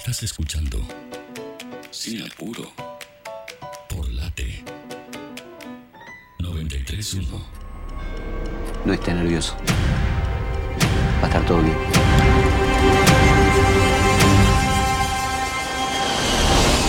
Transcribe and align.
Estás 0.00 0.22
escuchando 0.22 0.78
Sin 1.90 2.22
Apuro 2.22 2.72
por 3.86 4.08
Late 4.08 4.64
931. 6.38 7.28
No 8.86 8.92
esté 8.94 9.12
nervioso. 9.12 9.54
Va 11.22 11.24
a 11.24 11.26
estar 11.26 11.44
todo 11.44 11.58
bien. 11.58 11.76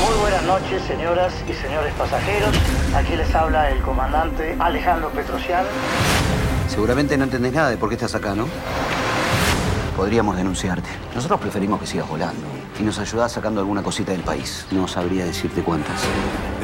Muy 0.05 0.19
buenas 0.21 0.43
noches, 0.43 0.81
señoras 0.83 1.33
y 1.49 1.53
señores 1.53 1.93
pasajeros. 1.95 2.55
Aquí 2.95 3.17
les 3.17 3.35
habla 3.35 3.71
el 3.71 3.81
comandante 3.81 4.55
Alejandro 4.57 5.09
Petrosian. 5.09 5.65
Seguramente 6.69 7.17
no 7.17 7.25
entendés 7.25 7.51
nada 7.51 7.71
de 7.71 7.77
por 7.77 7.89
qué 7.89 7.95
estás 7.95 8.15
acá, 8.15 8.35
¿no? 8.35 8.47
Podríamos 9.97 10.37
denunciarte. 10.37 10.89
Nosotros 11.13 11.41
preferimos 11.41 11.77
que 11.81 11.87
sigas 11.87 12.07
volando. 12.07 12.60
Y 12.81 12.83
nos 12.83 12.97
ayudás 12.97 13.33
sacando 13.33 13.61
alguna 13.61 13.83
cosita 13.83 14.11
del 14.11 14.21
país. 14.21 14.65
No 14.71 14.87
sabría 14.87 15.23
decirte 15.23 15.61
cuántas. 15.61 16.01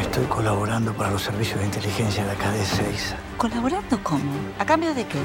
Estoy 0.01 0.25
colaborando 0.25 0.91
para 0.91 1.11
los 1.11 1.21
servicios 1.21 1.59
de 1.59 1.65
inteligencia 1.67 2.25
de 2.25 2.33
la 2.33 2.39
KD6. 2.39 3.15
¿Colaborando 3.37 3.99
cómo? 4.01 4.31
¿A 4.57 4.65
cambio 4.65 4.95
de 4.95 5.05
qué? 5.05 5.19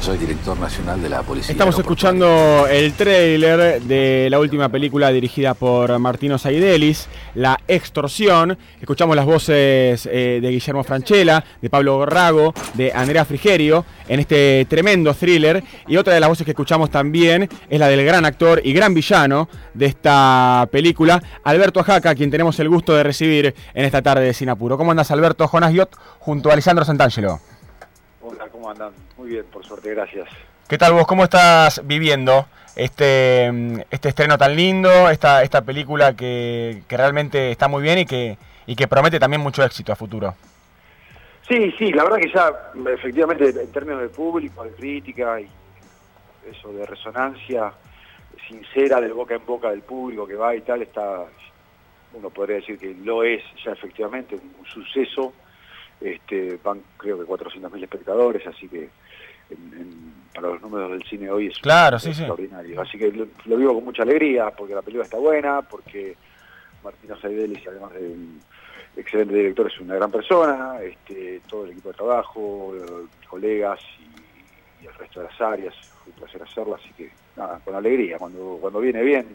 Soy 0.00 0.16
director 0.16 0.58
nacional 0.58 1.02
de 1.02 1.10
la 1.10 1.22
policía. 1.22 1.52
Estamos 1.52 1.78
escuchando 1.78 2.66
el 2.66 2.94
tráiler 2.94 3.82
de 3.82 4.28
la 4.30 4.38
última 4.38 4.70
película 4.70 5.10
dirigida 5.12 5.52
por 5.52 5.98
Martino 5.98 6.38
Saidelis, 6.38 7.06
La 7.34 7.60
Extorsión. 7.68 8.56
Escuchamos 8.80 9.14
las 9.14 9.26
voces 9.26 10.08
eh, 10.10 10.38
de 10.40 10.50
Guillermo 10.50 10.84
Franchella, 10.84 11.44
de 11.60 11.68
Pablo 11.68 11.98
Gorrago, 11.98 12.54
de 12.74 12.92
Andrea 12.94 13.26
Frigerio 13.26 13.84
en 14.08 14.20
este 14.20 14.66
tremendo 14.70 15.12
thriller. 15.12 15.62
Y 15.86 15.98
otra 15.98 16.14
de 16.14 16.20
las 16.20 16.30
voces 16.30 16.46
que 16.46 16.52
escuchamos 16.52 16.88
también 16.88 17.46
es 17.68 17.78
la 17.78 17.88
del 17.88 18.02
gran 18.02 18.24
actor 18.24 18.62
y 18.64 18.72
gran 18.72 18.94
villano 18.94 19.50
de 19.74 19.84
esta 19.84 20.66
película, 20.72 21.22
Alberto 21.44 21.82
Jaca, 21.84 22.14
quien 22.14 22.30
tenemos 22.30 22.58
el 22.58 22.70
gusto 22.70 22.94
de 22.94 23.02
recibir 23.02 23.54
en 23.74 23.84
esta 23.84 24.00
tarde 24.00 24.24
de 24.24 24.32
Sinapuro. 24.32 24.78
¿Cómo 24.78 24.92
andas, 24.92 25.10
Alberto? 25.10 25.46
Jonas 25.46 25.72
Giot 25.72 25.94
junto 26.20 26.48
a 26.48 26.54
Alessandro 26.54 26.86
Santangelo. 26.86 27.38
Hola, 28.60 28.68
¿cómo 28.68 28.70
andan? 28.70 28.92
Muy 29.16 29.30
bien, 29.30 29.44
por 29.50 29.64
suerte, 29.64 29.90
gracias. 29.94 30.28
¿Qué 30.68 30.76
tal 30.76 30.92
vos? 30.92 31.06
¿Cómo 31.06 31.24
estás 31.24 31.80
viviendo 31.86 32.46
este, 32.76 33.46
este 33.90 34.10
estreno 34.10 34.36
tan 34.36 34.54
lindo, 34.54 35.08
esta, 35.08 35.42
esta 35.42 35.62
película 35.62 36.14
que, 36.14 36.82
que 36.86 36.96
realmente 36.96 37.50
está 37.50 37.68
muy 37.68 37.82
bien 37.82 38.00
y 38.00 38.06
que, 38.06 38.36
y 38.66 38.76
que 38.76 38.86
promete 38.86 39.18
también 39.18 39.40
mucho 39.40 39.64
éxito 39.64 39.92
a 39.92 39.96
futuro? 39.96 40.34
Sí, 41.48 41.72
sí, 41.78 41.90
la 41.92 42.04
verdad 42.04 42.18
que 42.18 42.30
ya, 42.30 42.52
efectivamente, 42.92 43.48
en 43.48 43.72
términos 43.72 44.02
de 44.02 44.08
público, 44.10 44.62
de 44.62 44.70
crítica 44.72 45.40
y 45.40 45.48
eso 46.50 46.72
de 46.72 46.84
resonancia 46.84 47.72
sincera 48.46 49.00
del 49.00 49.14
boca 49.14 49.34
en 49.34 49.46
boca 49.46 49.70
del 49.70 49.82
público 49.82 50.26
que 50.26 50.34
va 50.34 50.54
y 50.54 50.60
tal, 50.60 50.82
está, 50.82 51.24
uno 52.12 52.30
podría 52.30 52.56
decir 52.56 52.78
que 52.78 52.94
lo 53.04 53.24
es 53.24 53.42
ya 53.64 53.72
efectivamente, 53.72 54.34
un, 54.34 54.54
un 54.58 54.66
suceso. 54.66 55.32
Este, 56.00 56.58
van 56.62 56.80
creo 56.96 57.18
que 57.18 57.26
400.000 57.26 57.82
espectadores, 57.82 58.46
así 58.46 58.68
que 58.68 58.88
en, 59.50 59.72
en, 59.74 60.14
para 60.34 60.48
los 60.48 60.62
números 60.62 60.92
del 60.92 61.02
cine 61.04 61.30
hoy 61.30 61.48
es, 61.48 61.58
claro, 61.58 61.98
sí, 61.98 62.08
extraordinario. 62.10 62.74
Sí. 62.74 62.88
Así 62.88 62.98
que 62.98 63.12
lo, 63.12 63.26
lo, 63.44 63.56
vivo 63.56 63.74
con 63.74 63.84
mucha 63.84 64.02
alegría, 64.02 64.50
porque 64.50 64.74
la 64.74 64.82
película 64.82 65.04
está 65.04 65.18
buena, 65.18 65.62
porque 65.62 66.16
Martino 66.82 67.20
Saidelis, 67.20 67.66
además 67.66 67.92
de 67.92 68.00
un 68.00 68.40
excelente 68.96 69.34
director, 69.34 69.66
es 69.66 69.80
una 69.80 69.94
gran 69.96 70.10
persona, 70.10 70.80
este, 70.82 71.40
todo 71.48 71.64
el 71.64 71.72
equipo 71.72 71.90
de 71.90 71.94
trabajo, 71.94 72.74
colegas 73.28 73.80
y, 73.98 74.84
y, 74.84 74.86
el 74.86 74.94
resto 74.94 75.20
de 75.20 75.26
las 75.26 75.40
áreas, 75.40 75.74
fue 76.02 76.12
un 76.12 76.18
placer 76.18 76.42
hacerlo, 76.42 76.74
así 76.76 76.90
que 76.96 77.10
nada, 77.36 77.60
con 77.64 77.74
alegría, 77.74 78.18
cuando, 78.18 78.58
cuando 78.60 78.80
viene 78.80 79.02
bien, 79.02 79.26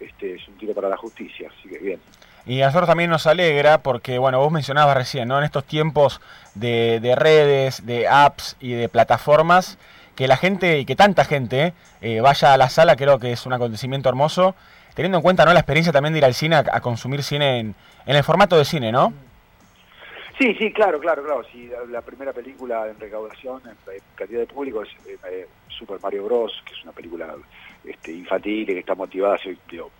este, 0.00 0.34
es 0.34 0.48
un 0.48 0.56
tiro 0.56 0.74
para 0.74 0.88
la 0.88 0.96
justicia, 0.96 1.50
así 1.56 1.68
que 1.68 1.78
bien. 1.78 2.00
Y 2.46 2.60
a 2.60 2.66
nosotros 2.66 2.88
también 2.88 3.10
nos 3.10 3.26
alegra 3.26 3.78
porque, 3.78 4.18
bueno, 4.18 4.38
vos 4.38 4.52
mencionabas 4.52 4.96
recién, 4.96 5.28
¿no? 5.28 5.38
En 5.38 5.44
estos 5.44 5.64
tiempos 5.64 6.20
de, 6.54 7.00
de 7.00 7.14
redes, 7.16 7.86
de 7.86 8.06
apps 8.06 8.56
y 8.60 8.72
de 8.72 8.88
plataformas, 8.88 9.78
que 10.14 10.28
la 10.28 10.36
gente 10.36 10.78
y 10.78 10.84
que 10.84 10.94
tanta 10.94 11.24
gente 11.24 11.72
eh, 12.00 12.20
vaya 12.20 12.52
a 12.52 12.56
la 12.56 12.68
sala, 12.68 12.96
creo 12.96 13.18
que 13.18 13.32
es 13.32 13.46
un 13.46 13.52
acontecimiento 13.52 14.08
hermoso, 14.08 14.54
teniendo 14.94 15.18
en 15.18 15.22
cuenta, 15.22 15.44
¿no? 15.44 15.52
La 15.52 15.60
experiencia 15.60 15.92
también 15.92 16.12
de 16.12 16.18
ir 16.18 16.24
al 16.24 16.34
cine 16.34 16.56
a, 16.56 16.80
consumir 16.80 17.22
cine 17.22 17.60
en, 17.60 17.74
en, 18.06 18.16
el 18.16 18.22
formato 18.22 18.56
de 18.56 18.64
cine, 18.64 18.92
¿no? 18.92 19.12
Sí, 20.38 20.54
sí, 20.56 20.72
claro, 20.72 20.98
claro, 21.00 21.22
claro. 21.22 21.44
Sí, 21.50 21.70
la, 21.88 22.02
primera 22.02 22.32
película 22.32 22.88
en 22.88 22.98
recaudación, 22.98 23.62
en, 23.66 24.00
cantidad 24.14 24.40
de 24.40 24.46
público, 24.46 24.82
es 24.82 24.90
eh, 25.30 25.46
Super 25.68 26.00
Mario 26.00 26.24
Bros., 26.24 26.62
que 26.66 26.74
es 26.74 26.82
una 26.82 26.92
película 26.92 27.34
este, 27.84 28.12
infantil, 28.12 28.66
que 28.66 28.78
está 28.80 28.94
motivada, 28.94 29.38
digo, 29.70 29.90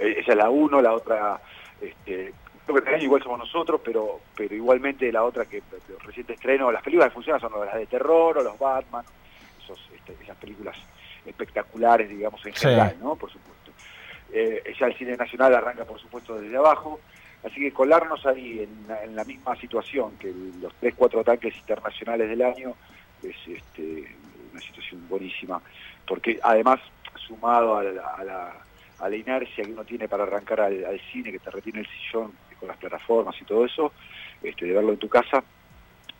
esa 0.00 0.32
es 0.32 0.36
la 0.36 0.48
uno, 0.48 0.80
la 0.80 0.94
otra 0.94 1.40
este, 1.82 2.32
creo 2.66 2.82
que 2.82 3.04
igual 3.04 3.22
somos 3.22 3.40
nosotros, 3.40 3.80
pero 3.84 4.20
pero 4.36 4.54
igualmente 4.54 5.10
la 5.10 5.24
otra 5.24 5.44
que 5.46 5.62
reciente 6.04 6.34
estreno, 6.34 6.70
las 6.70 6.82
películas 6.82 7.08
que 7.08 7.14
funcionan 7.14 7.40
son 7.40 7.52
las 7.64 7.74
de 7.74 7.86
terror 7.86 8.38
o 8.38 8.42
los 8.42 8.58
Batman, 8.58 9.04
esos, 9.62 9.80
este, 9.94 10.16
esas 10.22 10.36
películas 10.36 10.76
espectaculares, 11.26 12.08
digamos, 12.08 12.44
en 12.46 12.54
sí. 12.54 12.60
general, 12.60 12.96
¿no? 13.00 13.16
Por 13.16 13.30
supuesto. 13.30 13.72
Eh, 14.32 14.74
ya 14.78 14.86
el 14.86 14.96
cine 14.96 15.16
nacional 15.16 15.54
arranca, 15.54 15.84
por 15.84 16.00
supuesto, 16.00 16.40
desde 16.40 16.56
abajo, 16.56 17.00
así 17.44 17.60
que 17.60 17.72
colarnos 17.72 18.24
ahí 18.26 18.60
en, 18.60 18.86
en 19.04 19.16
la 19.16 19.24
misma 19.24 19.54
situación 19.56 20.16
que 20.18 20.32
los 20.60 20.72
tres, 20.76 20.94
cuatro 20.96 21.20
ataques 21.20 21.54
internacionales 21.56 22.28
del 22.28 22.42
año 22.42 22.74
es 23.22 23.36
este, 23.46 24.16
una 24.52 24.60
situación 24.60 25.06
buenísima, 25.08 25.60
porque 26.06 26.40
además, 26.42 26.80
sumado 27.26 27.76
a 27.76 27.84
la, 27.84 28.06
a 28.08 28.24
la 28.24 28.52
a 29.02 29.08
la 29.08 29.16
inercia 29.16 29.64
que 29.64 29.72
uno 29.72 29.84
tiene 29.84 30.08
para 30.08 30.22
arrancar 30.22 30.60
al, 30.60 30.84
al, 30.84 31.00
cine, 31.12 31.32
que 31.32 31.40
te 31.40 31.50
retiene 31.50 31.80
el 31.80 31.88
sillón 31.88 32.32
con 32.58 32.68
las 32.68 32.76
plataformas 32.76 33.34
y 33.40 33.44
todo 33.44 33.66
eso, 33.66 33.92
este, 34.42 34.66
de 34.66 34.72
verlo 34.72 34.92
en 34.92 34.98
tu 34.98 35.08
casa, 35.08 35.42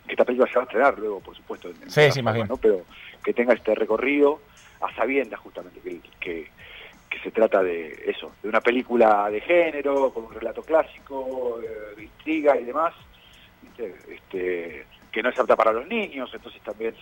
que 0.05 0.11
esta 0.11 0.25
película 0.25 0.49
se 0.51 0.55
va 0.55 0.61
a 0.61 0.65
estrenar 0.65 0.99
luego, 0.99 1.21
por 1.21 1.35
supuesto, 1.35 1.69
en, 1.69 1.81
en 1.81 1.89
sí, 1.89 2.11
sí. 2.11 2.21
¿no? 2.21 2.57
pero 2.57 2.81
que 3.23 3.33
tenga 3.33 3.53
este 3.53 3.73
recorrido 3.73 4.41
a 4.81 4.93
sabiendas 4.95 5.39
justamente 5.39 5.79
que, 5.79 6.01
que, 6.19 6.49
que, 7.09 7.19
se 7.19 7.31
trata 7.31 7.63
de 7.63 8.03
eso, 8.05 8.33
de 8.43 8.49
una 8.49 8.59
película 8.59 9.29
de 9.29 9.39
género, 9.39 10.13
con 10.13 10.25
un 10.25 10.33
relato 10.33 10.61
clásico, 10.61 11.61
eh, 11.63 11.95
de 11.95 12.03
intriga 12.03 12.59
y 12.59 12.65
demás, 12.65 12.93
este, 13.77 14.85
que 15.09 15.23
no 15.23 15.29
es 15.29 15.39
apta 15.39 15.55
para 15.55 15.71
los 15.71 15.87
niños, 15.87 16.29
entonces 16.33 16.61
también 16.63 16.93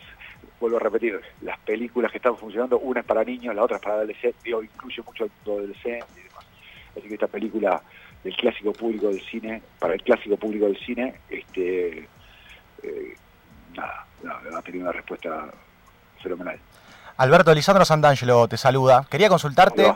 vuelvo 0.61 0.77
a 0.77 0.79
repetir, 0.79 1.19
las 1.41 1.59
películas 1.59 2.11
que 2.11 2.19
están 2.19 2.37
funcionando, 2.37 2.79
una 2.79 3.01
es 3.01 3.05
para 3.05 3.23
niños, 3.23 3.53
la 3.53 3.63
otra 3.63 3.77
es 3.77 3.83
para 3.83 3.95
adolescentes, 3.95 4.41
digo, 4.43 4.63
incluye 4.63 5.01
mucho 5.01 5.27
adolescentes 5.43 6.17
y 6.17 6.21
demás. 6.21 6.45
Así 6.95 7.07
que 7.07 7.13
esta 7.15 7.27
película 7.27 7.81
del 8.23 8.35
clásico 8.35 8.71
público 8.71 9.07
del 9.07 9.21
cine, 9.21 9.61
para 9.79 9.95
el 9.95 10.03
clásico 10.03 10.37
público 10.37 10.67
del 10.67 10.77
cine, 10.77 11.15
este 11.29 12.07
eh, 12.83 13.15
nada, 13.75 14.05
nada, 14.23 14.39
ha 14.59 14.61
tenido 14.61 14.83
una 14.83 14.91
respuesta 14.91 15.51
fenomenal. 16.21 16.59
Alberto 17.17 17.53
Lisandro 17.53 17.83
Santangelo 17.83 18.47
te 18.47 18.57
saluda. 18.57 19.05
Quería 19.09 19.29
consultarte 19.29 19.93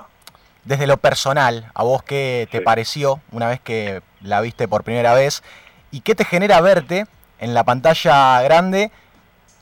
desde 0.64 0.88
lo 0.88 0.98
personal, 0.98 1.72
a 1.76 1.84
vos 1.84 2.04
qué 2.04 2.48
te 2.52 2.60
sí. 2.60 2.64
pareció 2.64 3.20
una 3.32 3.48
vez 3.48 3.60
que 3.62 4.02
la 4.22 4.42
viste 4.42 4.68
por 4.68 4.84
primera 4.84 5.14
vez 5.14 5.44
y 5.92 6.02
qué 6.02 6.16
te 6.16 6.26
genera 6.26 6.60
verte 6.62 7.06
en 7.40 7.54
la 7.54 7.64
pantalla 7.64 8.42
grande 8.42 8.92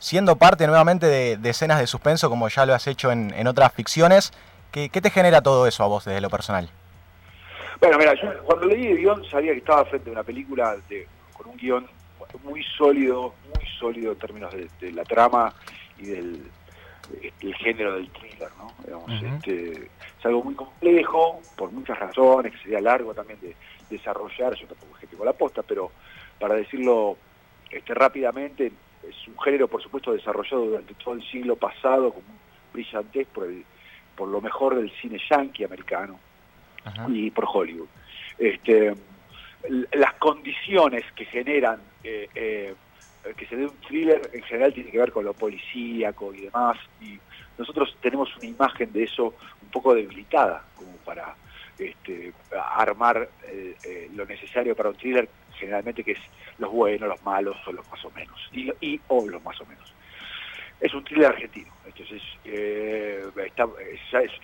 siendo 0.03 0.35
parte 0.35 0.67
nuevamente 0.67 1.05
de, 1.05 1.37
de, 1.37 1.49
escenas 1.49 1.79
de 1.79 1.87
suspenso 1.87 2.29
como 2.29 2.49
ya 2.49 2.65
lo 2.65 2.73
has 2.73 2.87
hecho 2.87 3.09
en, 3.09 3.33
en 3.33 3.47
otras 3.47 3.71
ficciones. 3.71 4.33
¿Qué, 4.69 4.89
¿Qué, 4.89 4.99
te 4.99 5.09
genera 5.09 5.41
todo 5.41 5.65
eso 5.65 5.81
a 5.81 5.87
vos 5.87 6.03
desde 6.03 6.19
lo 6.19 6.29
personal? 6.29 6.69
Bueno, 7.79 7.97
mira, 7.97 8.13
yo 8.21 8.43
cuando 8.43 8.65
leí 8.65 8.87
el 8.87 8.97
guion 8.97 9.23
sabía 9.29 9.53
que 9.53 9.59
estaba 9.59 9.85
frente 9.85 10.09
a 10.09 10.13
una 10.13 10.23
película 10.23 10.75
de, 10.89 11.07
con 11.31 11.47
un 11.47 11.55
guion 11.55 11.87
muy 12.43 12.61
sólido, 12.77 13.33
muy 13.55 13.65
sólido 13.79 14.11
en 14.11 14.19
términos 14.19 14.53
de, 14.53 14.67
de 14.81 14.91
la 14.91 15.05
trama 15.05 15.53
y 15.97 16.07
del 16.07 16.51
el 17.41 17.55
género 17.55 17.95
del 17.95 18.09
thriller, 18.09 18.49
¿no? 18.57 18.73
Digamos, 18.83 19.09
uh 19.09 19.13
-huh. 19.13 19.35
este, 19.37 19.71
es 20.19 20.25
algo 20.25 20.43
muy 20.43 20.55
complejo, 20.55 21.39
por 21.55 21.71
muchas 21.71 21.97
razones, 21.97 22.51
que 22.51 22.57
sería 22.59 22.81
largo 22.81 23.13
también 23.13 23.39
de, 23.39 23.49
de 23.49 23.55
desarrollar, 23.89 24.53
yo 24.55 24.67
tampoco 24.67 24.95
es 24.95 25.01
que 25.01 25.07
tengo 25.07 25.23
la 25.23 25.33
posta, 25.33 25.63
pero 25.63 25.91
para 26.39 26.55
decirlo 26.55 27.17
este, 27.69 27.93
rápidamente, 27.93 28.71
es 29.07 29.27
un 29.27 29.39
género, 29.39 29.67
por 29.67 29.81
supuesto, 29.81 30.13
desarrollado 30.13 30.65
durante 30.65 30.93
todo 30.95 31.15
el 31.15 31.23
siglo 31.29 31.55
pasado 31.55 32.11
como 32.11 32.27
un 32.27 32.39
brillantez 32.73 33.27
por, 33.27 33.45
el, 33.45 33.65
por 34.15 34.27
lo 34.27 34.41
mejor 34.41 34.75
del 34.75 34.91
cine 35.01 35.19
yankee 35.29 35.63
americano 35.63 36.19
Ajá. 36.83 37.05
y 37.09 37.31
por 37.31 37.45
Hollywood. 37.47 37.87
Este, 38.37 38.93
las 39.93 40.13
condiciones 40.15 41.03
que 41.15 41.25
generan 41.25 41.79
eh, 42.03 42.27
eh, 42.35 42.75
que 43.37 43.45
se 43.47 43.55
dé 43.55 43.65
un 43.65 43.77
thriller 43.87 44.29
en 44.33 44.43
general 44.43 44.73
tiene 44.73 44.91
que 44.91 44.97
ver 44.97 45.11
con 45.11 45.23
lo 45.23 45.33
policíaco 45.33 46.33
y 46.33 46.41
demás, 46.41 46.77
y 46.99 47.17
nosotros 47.57 47.95
tenemos 48.01 48.35
una 48.37 48.47
imagen 48.47 48.91
de 48.91 49.03
eso 49.03 49.33
un 49.61 49.69
poco 49.69 49.95
debilitada, 49.95 50.63
como 50.75 50.91
para 50.97 51.35
este, 51.77 52.33
armar 52.75 53.29
eh, 53.47 53.75
eh, 53.83 54.09
lo 54.13 54.25
necesario 54.25 54.75
para 54.75 54.89
un 54.89 54.95
thriller, 54.95 55.29
generalmente 55.57 56.03
que 56.03 56.13
es 56.13 56.19
los 56.57 56.71
buenos, 56.71 57.09
los 57.09 57.23
malos 57.23 57.57
o 57.67 57.71
los 57.71 57.89
más 57.89 58.03
o 58.05 58.11
menos, 58.11 58.49
y, 58.51 58.71
y 58.81 58.99
o 59.07 59.27
los 59.27 59.43
más 59.43 59.59
o 59.61 59.65
menos. 59.65 59.93
Es 60.79 60.93
un 60.93 61.03
thriller 61.03 61.27
argentino, 61.27 61.71
entonces 61.85 62.21
eh, 62.43 63.23
está, 63.45 63.67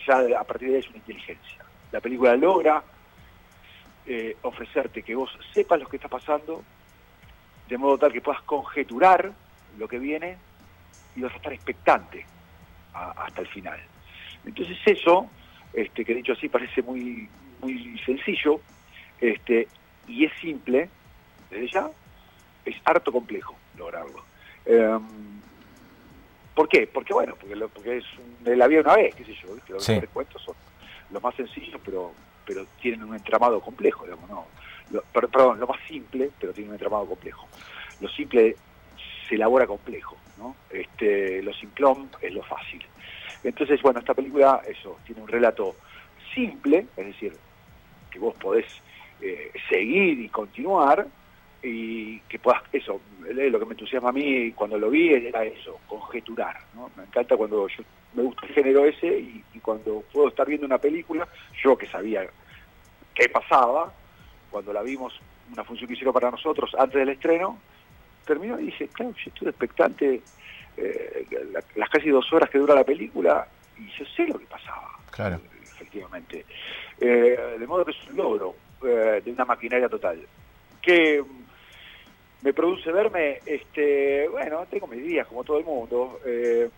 ya, 0.07 0.39
a 0.39 0.43
partir 0.43 0.69
de 0.69 0.75
ahí 0.75 0.79
es 0.81 0.87
una 0.89 0.97
inteligencia, 0.97 1.65
la 1.91 1.99
película 1.99 2.35
logra 2.35 2.83
eh, 4.05 4.37
ofrecerte 4.41 5.03
que 5.03 5.15
vos 5.15 5.29
sepas 5.53 5.79
lo 5.79 5.87
que 5.87 5.97
está 5.97 6.07
pasando, 6.07 6.63
de 7.67 7.77
modo 7.77 7.97
tal 7.97 8.11
que 8.11 8.21
puedas 8.21 8.41
conjeturar 8.43 9.31
lo 9.77 9.87
que 9.87 9.99
viene 9.99 10.37
y 11.15 11.21
vas 11.21 11.33
a 11.33 11.35
estar 11.35 11.53
expectante 11.53 12.25
hasta 12.93 13.41
el 13.41 13.47
final. 13.47 13.79
Entonces 14.45 14.77
eso, 14.85 15.29
este, 15.73 16.03
que 16.03 16.15
dicho 16.15 16.33
así 16.33 16.49
parece 16.49 16.81
muy, 16.81 17.29
muy 17.61 17.99
sencillo, 18.05 18.61
este, 19.19 19.67
y 20.07 20.25
es 20.25 20.31
simple, 20.41 20.89
desde 21.49 21.67
ya, 21.67 21.89
es 22.65 22.75
harto 22.85 23.11
complejo 23.11 23.55
lograrlo. 23.77 24.23
Em, 24.65 25.39
¿Por 26.55 26.67
qué? 26.67 26.87
Porque 26.87 27.13
bueno, 27.13 27.35
porque, 27.39 27.55
porque 27.73 27.97
es 27.97 28.05
la 28.45 28.67
vida 28.67 28.81
una 28.81 28.95
vez, 28.95 29.15
qué 29.15 29.23
sé 29.23 29.33
yo, 29.33 29.55
los 29.69 29.87
mejores 29.87 30.09
cuentos 30.09 30.41
son 30.41 30.55
los 31.11 31.23
más 31.23 31.33
sencillos, 31.35 31.79
pero 31.83 32.13
pero 32.49 32.65
tienen 32.81 33.03
un 33.03 33.13
entramado 33.13 33.61
complejo, 33.61 34.05
digamos, 34.05 34.27
no. 34.27 34.47
perdón, 35.13 35.59
lo 35.59 35.67
más 35.67 35.79
simple, 35.87 36.31
pero 36.39 36.51
tiene 36.51 36.69
un 36.69 36.75
entramado 36.75 37.05
complejo. 37.05 37.47
Lo 38.01 38.09
simple 38.09 38.55
se 39.27 39.35
elabora 39.35 39.67
complejo, 39.67 40.17
¿no? 40.39 40.55
Este, 40.71 41.43
lo 41.43 41.53
simplón 41.53 42.09
es 42.19 42.33
lo 42.33 42.41
fácil. 42.41 42.83
Entonces, 43.43 43.79
bueno, 43.83 43.99
esta 43.99 44.15
película, 44.15 44.63
eso, 44.67 44.97
tiene 45.05 45.21
un 45.21 45.27
relato 45.27 45.75
simple, 46.33 46.87
es 46.97 47.05
decir, 47.05 47.37
que 48.09 48.17
vos 48.17 48.33
podés 48.39 48.65
eh, 49.21 49.51
seguir 49.69 50.19
y 50.19 50.27
continuar, 50.29 51.05
y 51.61 52.19
que 52.21 52.39
puedas, 52.39 52.63
eso, 52.71 53.01
lo 53.21 53.59
que 53.59 53.65
me 53.65 53.71
entusiasma 53.71 54.09
a 54.09 54.13
mí 54.13 54.51
cuando 54.53 54.77
lo 54.77 54.89
vi 54.89 55.13
era 55.13 55.43
eso, 55.43 55.79
conjeturar, 55.87 56.57
¿no? 56.73 56.89
Me 56.95 57.03
encanta 57.03 57.35
cuando 57.35 57.67
yo, 57.67 57.83
me 58.13 58.23
gusta 58.23 58.45
el 58.47 58.53
género 58.53 58.85
ese 58.85 59.19
y, 59.19 59.43
cuando 59.61 60.03
puedo 60.13 60.29
estar 60.29 60.47
viendo 60.47 60.65
una 60.65 60.77
película, 60.77 61.27
yo 61.61 61.77
que 61.77 61.85
sabía 61.85 62.25
qué 63.13 63.27
pasaba, 63.27 63.93
cuando 64.49 64.71
la 64.71 64.81
vimos, 64.81 65.19
una 65.51 65.63
función 65.65 65.87
que 65.87 65.93
hicieron 65.93 66.13
para 66.13 66.31
nosotros 66.31 66.73
antes 66.79 66.97
del 66.97 67.09
estreno, 67.09 67.59
terminó 68.25 68.59
y 68.59 68.67
dije, 68.67 68.87
claro, 68.87 69.11
yo 69.11 69.31
estuve 69.31 69.49
expectante 69.49 70.21
eh, 70.77 71.27
las 71.75 71.89
casi 71.89 72.09
dos 72.09 72.31
horas 72.31 72.49
que 72.49 72.57
dura 72.57 72.73
la 72.73 72.85
película 72.85 73.47
y 73.77 73.85
yo 73.97 74.05
sé 74.05 74.25
lo 74.27 74.39
que 74.39 74.45
pasaba. 74.45 74.97
Claro. 75.11 75.41
Efectivamente. 75.61 76.45
Eh, 77.01 77.57
de 77.59 77.67
modo 77.67 77.83
que 77.83 77.91
es 77.91 78.07
un 78.09 78.17
logro 78.17 78.55
de 78.81 79.23
una 79.27 79.43
maquinaria 79.43 79.89
total. 79.89 80.25
Que 80.81 81.21
me 82.41 82.53
produce 82.53 82.91
verme, 82.91 83.41
este, 83.45 84.27
bueno, 84.29 84.65
tengo 84.69 84.87
mis 84.87 85.03
días 85.03 85.27
como 85.27 85.43
todo 85.43 85.59
el 85.59 85.65
mundo, 85.65 86.19
eh, 86.25 86.69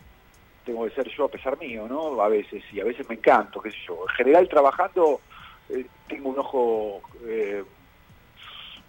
tengo 0.66 0.86
que 0.86 0.96
ser 0.96 1.08
yo 1.10 1.26
a 1.26 1.32
pesar 1.32 1.60
mío, 1.60 1.88
¿no? 1.88 2.22
A 2.22 2.28
veces, 2.28 2.64
y 2.72 2.80
a 2.80 2.84
veces 2.84 3.08
me 3.08 3.16
encanto, 3.16 3.62
qué 3.62 3.72
sé 3.72 3.78
yo. 3.88 4.04
En 4.10 4.16
general 4.16 4.50
trabajando 4.50 5.22
eh, 5.70 5.86
tengo 6.08 6.30
un 6.30 6.40
ojo, 6.40 7.02
eh, 7.26 7.64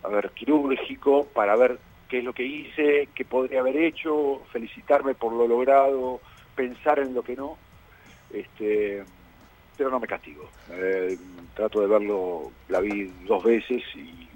a 0.02 0.08
ver, 0.08 0.30
quirúrgico 0.30 1.26
para 1.26 1.56
ver 1.56 1.78
qué 2.08 2.18
es 2.18 2.24
lo 2.24 2.32
que 2.32 2.44
hice, 2.44 3.08
qué 3.14 3.24
podría 3.24 3.60
haber 3.60 3.76
hecho, 3.76 4.42
felicitarme 4.50 5.14
por 5.14 5.32
lo 5.32 5.46
logrado, 5.46 6.20
pensar 6.54 6.98
en 6.98 7.14
lo 7.14 7.22
que 7.22 7.36
no, 7.36 7.58
este, 8.32 9.04
pero 9.76 9.90
no 9.90 10.00
me 10.00 10.06
castigo. 10.06 10.48
trato 11.54 11.80
de 11.82 11.86
verlo, 11.86 12.50
la 12.68 12.80
vi 12.80 13.12
dos 13.26 13.44
veces 13.44 13.82
y 13.94 14.28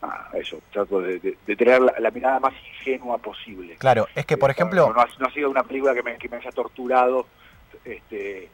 Ah, 0.00 0.28
eso, 0.34 0.60
trato 0.72 1.00
de, 1.00 1.36
tener 1.44 1.80
la, 1.80 2.10
mirada 2.10 2.38
más 2.38 2.54
ingenua 2.78 3.18
posible. 3.18 3.76
Claro, 3.76 4.06
es 4.14 4.24
que 4.26 4.36
por 4.36 4.50
ejemplo... 4.50 4.92
No, 4.94 5.00
ha, 5.00 5.32
sido 5.32 5.50
una 5.50 5.64
película 5.64 5.92
que 5.94 6.02
me, 6.02 6.16
que 6.18 6.28
me 6.28 6.36
haya 6.36 6.52
torturado, 6.52 7.26
este, 7.84 8.48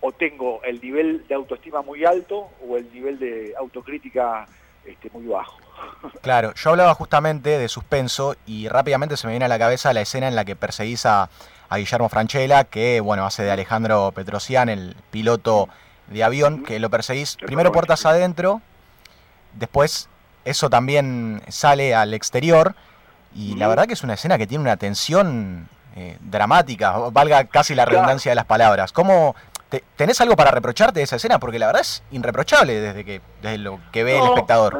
o 0.00 0.12
tengo 0.12 0.62
el 0.62 0.80
nivel 0.80 1.26
de 1.26 1.34
autoestima 1.34 1.82
muy 1.82 2.04
alto 2.04 2.50
o 2.66 2.76
el 2.76 2.92
nivel 2.92 3.18
de 3.18 3.54
autocrítica 3.58 4.46
este, 4.84 5.10
muy 5.10 5.26
bajo. 5.26 5.58
Claro, 6.22 6.54
yo 6.54 6.70
hablaba 6.70 6.94
justamente 6.94 7.58
de 7.58 7.68
suspenso 7.68 8.36
y 8.46 8.68
rápidamente 8.68 9.16
se 9.16 9.26
me 9.26 9.32
viene 9.32 9.44
a 9.44 9.48
la 9.48 9.58
cabeza 9.58 9.92
la 9.92 10.00
escena 10.00 10.28
en 10.28 10.34
la 10.34 10.44
que 10.44 10.56
perseguís 10.56 11.04
a, 11.06 11.28
Guillermo 11.70 12.08
Franchella, 12.08 12.64
que 12.64 13.00
bueno, 13.00 13.26
hace 13.26 13.42
de 13.42 13.50
Alejandro 13.50 14.12
Petrosian, 14.14 14.68
el 14.68 14.94
piloto 15.10 15.68
de 16.06 16.22
avión, 16.22 16.62
que 16.62 16.78
lo 16.78 16.90
perseguís 16.90 17.36
primero 17.36 17.72
puertas 17.72 18.06
adentro, 18.06 18.62
después 19.52 20.08
eso 20.46 20.70
también 20.70 21.42
sale 21.48 21.94
al 21.94 22.14
exterior 22.14 22.74
y 23.34 23.54
la 23.56 23.68
verdad 23.68 23.86
que 23.86 23.92
es 23.92 24.02
una 24.02 24.14
escena 24.14 24.38
que 24.38 24.46
tiene 24.46 24.62
una 24.62 24.78
tensión 24.78 25.68
eh, 25.94 26.16
dramática, 26.20 26.92
valga 27.10 27.44
casi 27.44 27.74
la 27.74 27.84
redundancia 27.84 28.30
de 28.30 28.36
las 28.36 28.46
palabras. 28.46 28.92
¿Cómo 28.92 29.34
tenés 29.96 30.20
algo 30.20 30.36
para 30.36 30.50
reprocharte 30.52 31.00
de 31.00 31.04
esa 31.04 31.16
escena? 31.16 31.38
Porque 31.38 31.58
la 31.58 31.66
verdad 31.66 31.82
es 31.82 32.02
irreprochable 32.12 32.80
desde 32.80 33.04
que 33.04 33.20
desde 33.42 33.58
lo 33.58 33.80
que 33.92 34.04
ve 34.04 34.18
el 34.18 34.24
espectador. 34.24 34.78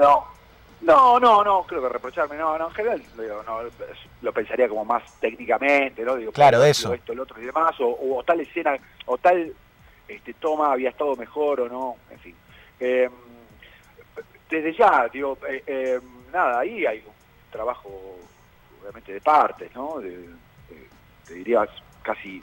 No, 0.80 1.18
no, 1.18 1.42
no, 1.42 1.64
creo 1.64 1.82
que 1.82 1.88
reprocharme, 1.88 2.36
no, 2.36 2.56
no, 2.56 2.68
en 2.68 2.74
general 2.74 3.02
lo 4.22 4.32
pensaría 4.32 4.68
como 4.68 4.84
más 4.84 5.02
técnicamente, 5.20 6.02
¿no? 6.04 6.14
Digo, 6.14 6.32
claro, 6.32 6.60
de 6.60 6.70
eso. 6.70 6.94
Esto, 6.94 7.12
el 7.12 7.20
otro 7.20 7.40
y 7.42 7.44
demás, 7.44 7.74
o, 7.80 8.22
tal 8.24 8.40
escena, 8.40 8.76
o 9.06 9.18
tal 9.18 9.52
este, 10.06 10.34
toma 10.34 10.72
había 10.72 10.90
estado 10.90 11.16
mejor 11.16 11.60
o 11.60 11.68
no, 11.68 11.96
en 12.10 12.18
fin. 12.20 12.34
Eh, 12.78 13.10
desde 14.48 14.72
ya, 14.72 15.08
digo, 15.12 15.38
eh, 15.48 15.62
eh, 15.66 16.00
nada, 16.32 16.60
ahí 16.60 16.86
hay 16.86 16.98
un 16.98 17.12
trabajo 17.50 18.18
obviamente 18.80 19.12
de 19.12 19.20
partes, 19.20 19.74
¿no? 19.74 20.00
Te 21.26 21.34
diría 21.34 21.66
casi 22.02 22.42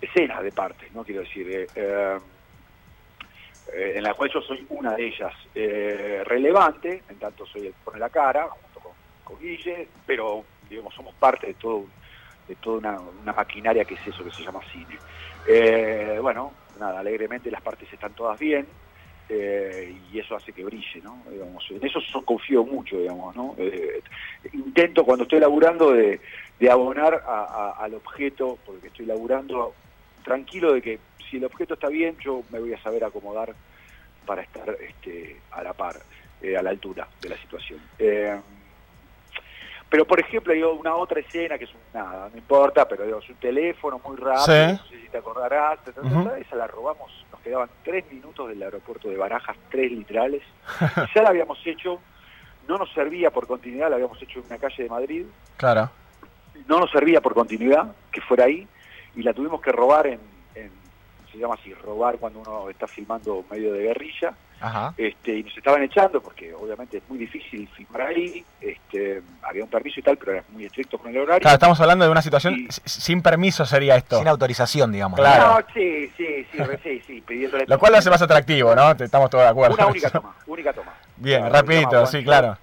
decenas 0.00 0.42
de 0.42 0.52
partes, 0.52 0.90
¿no? 0.92 1.04
Quiero 1.04 1.20
decir, 1.20 1.68
eh, 1.74 2.18
en 3.72 4.02
la 4.02 4.14
cual 4.14 4.30
yo 4.32 4.40
soy 4.40 4.64
una 4.70 4.94
de 4.94 5.06
ellas 5.06 5.34
relevante, 6.24 7.02
en 7.08 7.18
tanto 7.18 7.44
soy 7.46 7.66
el 7.66 7.72
que 7.74 7.78
pone 7.84 7.98
la 7.98 8.08
cara, 8.08 8.48
junto 8.48 8.80
con, 8.80 8.92
con 9.24 9.38
Guille, 9.38 9.88
pero 10.06 10.44
digamos 10.70 10.94
somos 10.94 11.14
parte 11.16 11.48
de 11.48 11.54
todo 11.54 11.84
de 12.48 12.54
toda 12.56 12.78
una, 12.78 13.00
una, 13.00 13.32
maquinaria 13.32 13.84
que 13.84 13.94
es 13.94 14.06
eso 14.06 14.22
que 14.22 14.30
se 14.30 14.44
llama 14.44 14.60
cine. 14.70 16.20
bueno, 16.20 16.52
nada, 16.78 17.00
alegremente 17.00 17.50
las 17.50 17.60
partes 17.60 17.92
están 17.92 18.14
todas 18.14 18.38
bien, 18.38 18.66
eh, 19.28 19.92
y 20.12 20.20
eso 20.20 20.36
hace 20.36 20.52
que 20.52 20.64
brille, 20.64 21.00
¿no? 21.02 21.20
en 21.28 21.84
eso 21.84 22.00
confío 22.24 22.64
mucho, 22.64 22.96
digamos, 22.96 23.34
¿no? 23.34 23.56
Eh, 23.58 24.00
intento 24.52 25.04
cuando 25.04 25.24
estoy 25.24 25.40
laburando 25.40 25.90
de, 25.92 26.20
abonar 26.70 27.24
al 27.78 27.94
objeto, 27.94 28.56
porque 28.64 28.86
estoy 28.86 29.06
laburando 29.06 29.74
tranquilo 30.24 30.72
de 30.72 30.82
que 30.82 30.98
si 31.28 31.38
el 31.38 31.44
objeto 31.44 31.74
está 31.74 31.88
bien, 31.88 32.16
yo 32.18 32.42
me 32.50 32.60
voy 32.60 32.72
a 32.72 32.82
saber 32.82 33.04
acomodar 33.04 33.52
para 34.24 34.42
estar 34.42 34.76
este, 34.80 35.36
a 35.50 35.62
la 35.62 35.72
par, 35.72 35.96
eh, 36.40 36.56
a 36.56 36.62
la 36.62 36.70
altura 36.70 37.08
de 37.20 37.28
la 37.28 37.36
situación. 37.36 37.80
pero 39.88 40.04
por 40.04 40.20
ejemplo 40.20 40.52
hay 40.52 40.62
una 40.62 40.94
otra 40.94 41.18
escena 41.18 41.58
que 41.58 41.64
es 41.64 41.70
nada, 41.92 42.28
no 42.30 42.38
importa, 42.38 42.86
pero 42.86 43.18
es 43.18 43.28
un 43.28 43.36
teléfono 43.36 44.00
muy 44.04 44.16
rápido, 44.16 44.68
no 44.68 44.86
sé 44.86 45.00
si 45.00 45.08
te 45.08 45.18
acordarás, 45.18 45.80
esa 46.38 46.56
la 46.56 46.66
robamos 46.68 47.26
quedaban 47.46 47.70
tres 47.84 48.04
minutos 48.10 48.48
del 48.48 48.60
aeropuerto 48.60 49.08
de 49.08 49.16
Barajas, 49.16 49.56
tres 49.70 49.92
literales. 49.92 50.42
ya 51.14 51.22
la 51.22 51.28
habíamos 51.28 51.64
hecho, 51.64 52.00
no 52.66 52.76
nos 52.76 52.92
servía 52.92 53.30
por 53.30 53.46
continuidad, 53.46 53.88
la 53.88 53.94
habíamos 53.94 54.20
hecho 54.20 54.40
en 54.40 54.46
una 54.46 54.58
calle 54.58 54.82
de 54.82 54.88
Madrid. 54.88 55.26
Claro. 55.56 55.88
No 56.66 56.80
nos 56.80 56.90
servía 56.90 57.20
por 57.20 57.34
continuidad 57.34 57.94
que 58.10 58.20
fuera 58.20 58.46
ahí 58.46 58.66
y 59.14 59.22
la 59.22 59.32
tuvimos 59.32 59.60
que 59.60 59.70
robar 59.70 60.08
en, 60.08 60.18
se 61.30 61.38
llama 61.38 61.54
así, 61.54 61.72
robar 61.72 62.18
cuando 62.18 62.40
uno 62.40 62.68
está 62.68 62.88
filmando 62.88 63.44
medio 63.48 63.72
de 63.72 63.82
guerrilla. 63.84 64.34
Este, 64.96 65.36
y 65.36 65.42
nos 65.42 65.56
estaban 65.56 65.82
echando 65.82 66.20
porque 66.20 66.54
obviamente 66.54 66.98
es 66.98 67.02
muy 67.08 67.18
difícil 67.18 67.68
filmar 67.68 68.02
ahí, 68.02 68.44
este, 68.60 69.22
había 69.42 69.62
un 69.62 69.70
permiso 69.70 70.00
y 70.00 70.02
tal, 70.02 70.16
pero 70.16 70.32
era 70.32 70.44
muy 70.50 70.64
estricto 70.64 70.98
con 70.98 71.10
el 71.10 71.18
horario. 71.18 71.40
Claro, 71.40 71.54
estamos 71.54 71.80
hablando 71.80 72.04
de 72.04 72.10
una 72.10 72.22
situación 72.22 72.66
sin 72.84 73.22
permiso 73.22 73.66
sería 73.66 73.96
esto. 73.96 74.18
Sin 74.18 74.28
autorización, 74.28 74.92
digamos. 74.92 75.18
Claro. 75.18 75.64
sí, 75.74 76.10
sí, 76.16 76.46
sí, 76.50 76.58
sí, 76.82 77.02
sí, 77.06 77.20
pidiéndole... 77.20 77.66
Lo 77.66 77.78
cual 77.78 77.92
lo 77.92 77.98
hace 77.98 78.10
más 78.10 78.22
atractivo, 78.22 78.74
¿no? 78.74 78.92
Estamos 78.92 79.30
todos 79.30 79.44
de 79.44 79.50
acuerdo. 79.50 79.74
Una 79.74 79.86
única 79.88 80.10
toma, 80.10 80.34
única 80.46 80.72
toma. 80.72 80.94
Bien, 81.16 81.50
rapidito, 81.50 82.06
sí, 82.06 82.24
claro. 82.24 82.56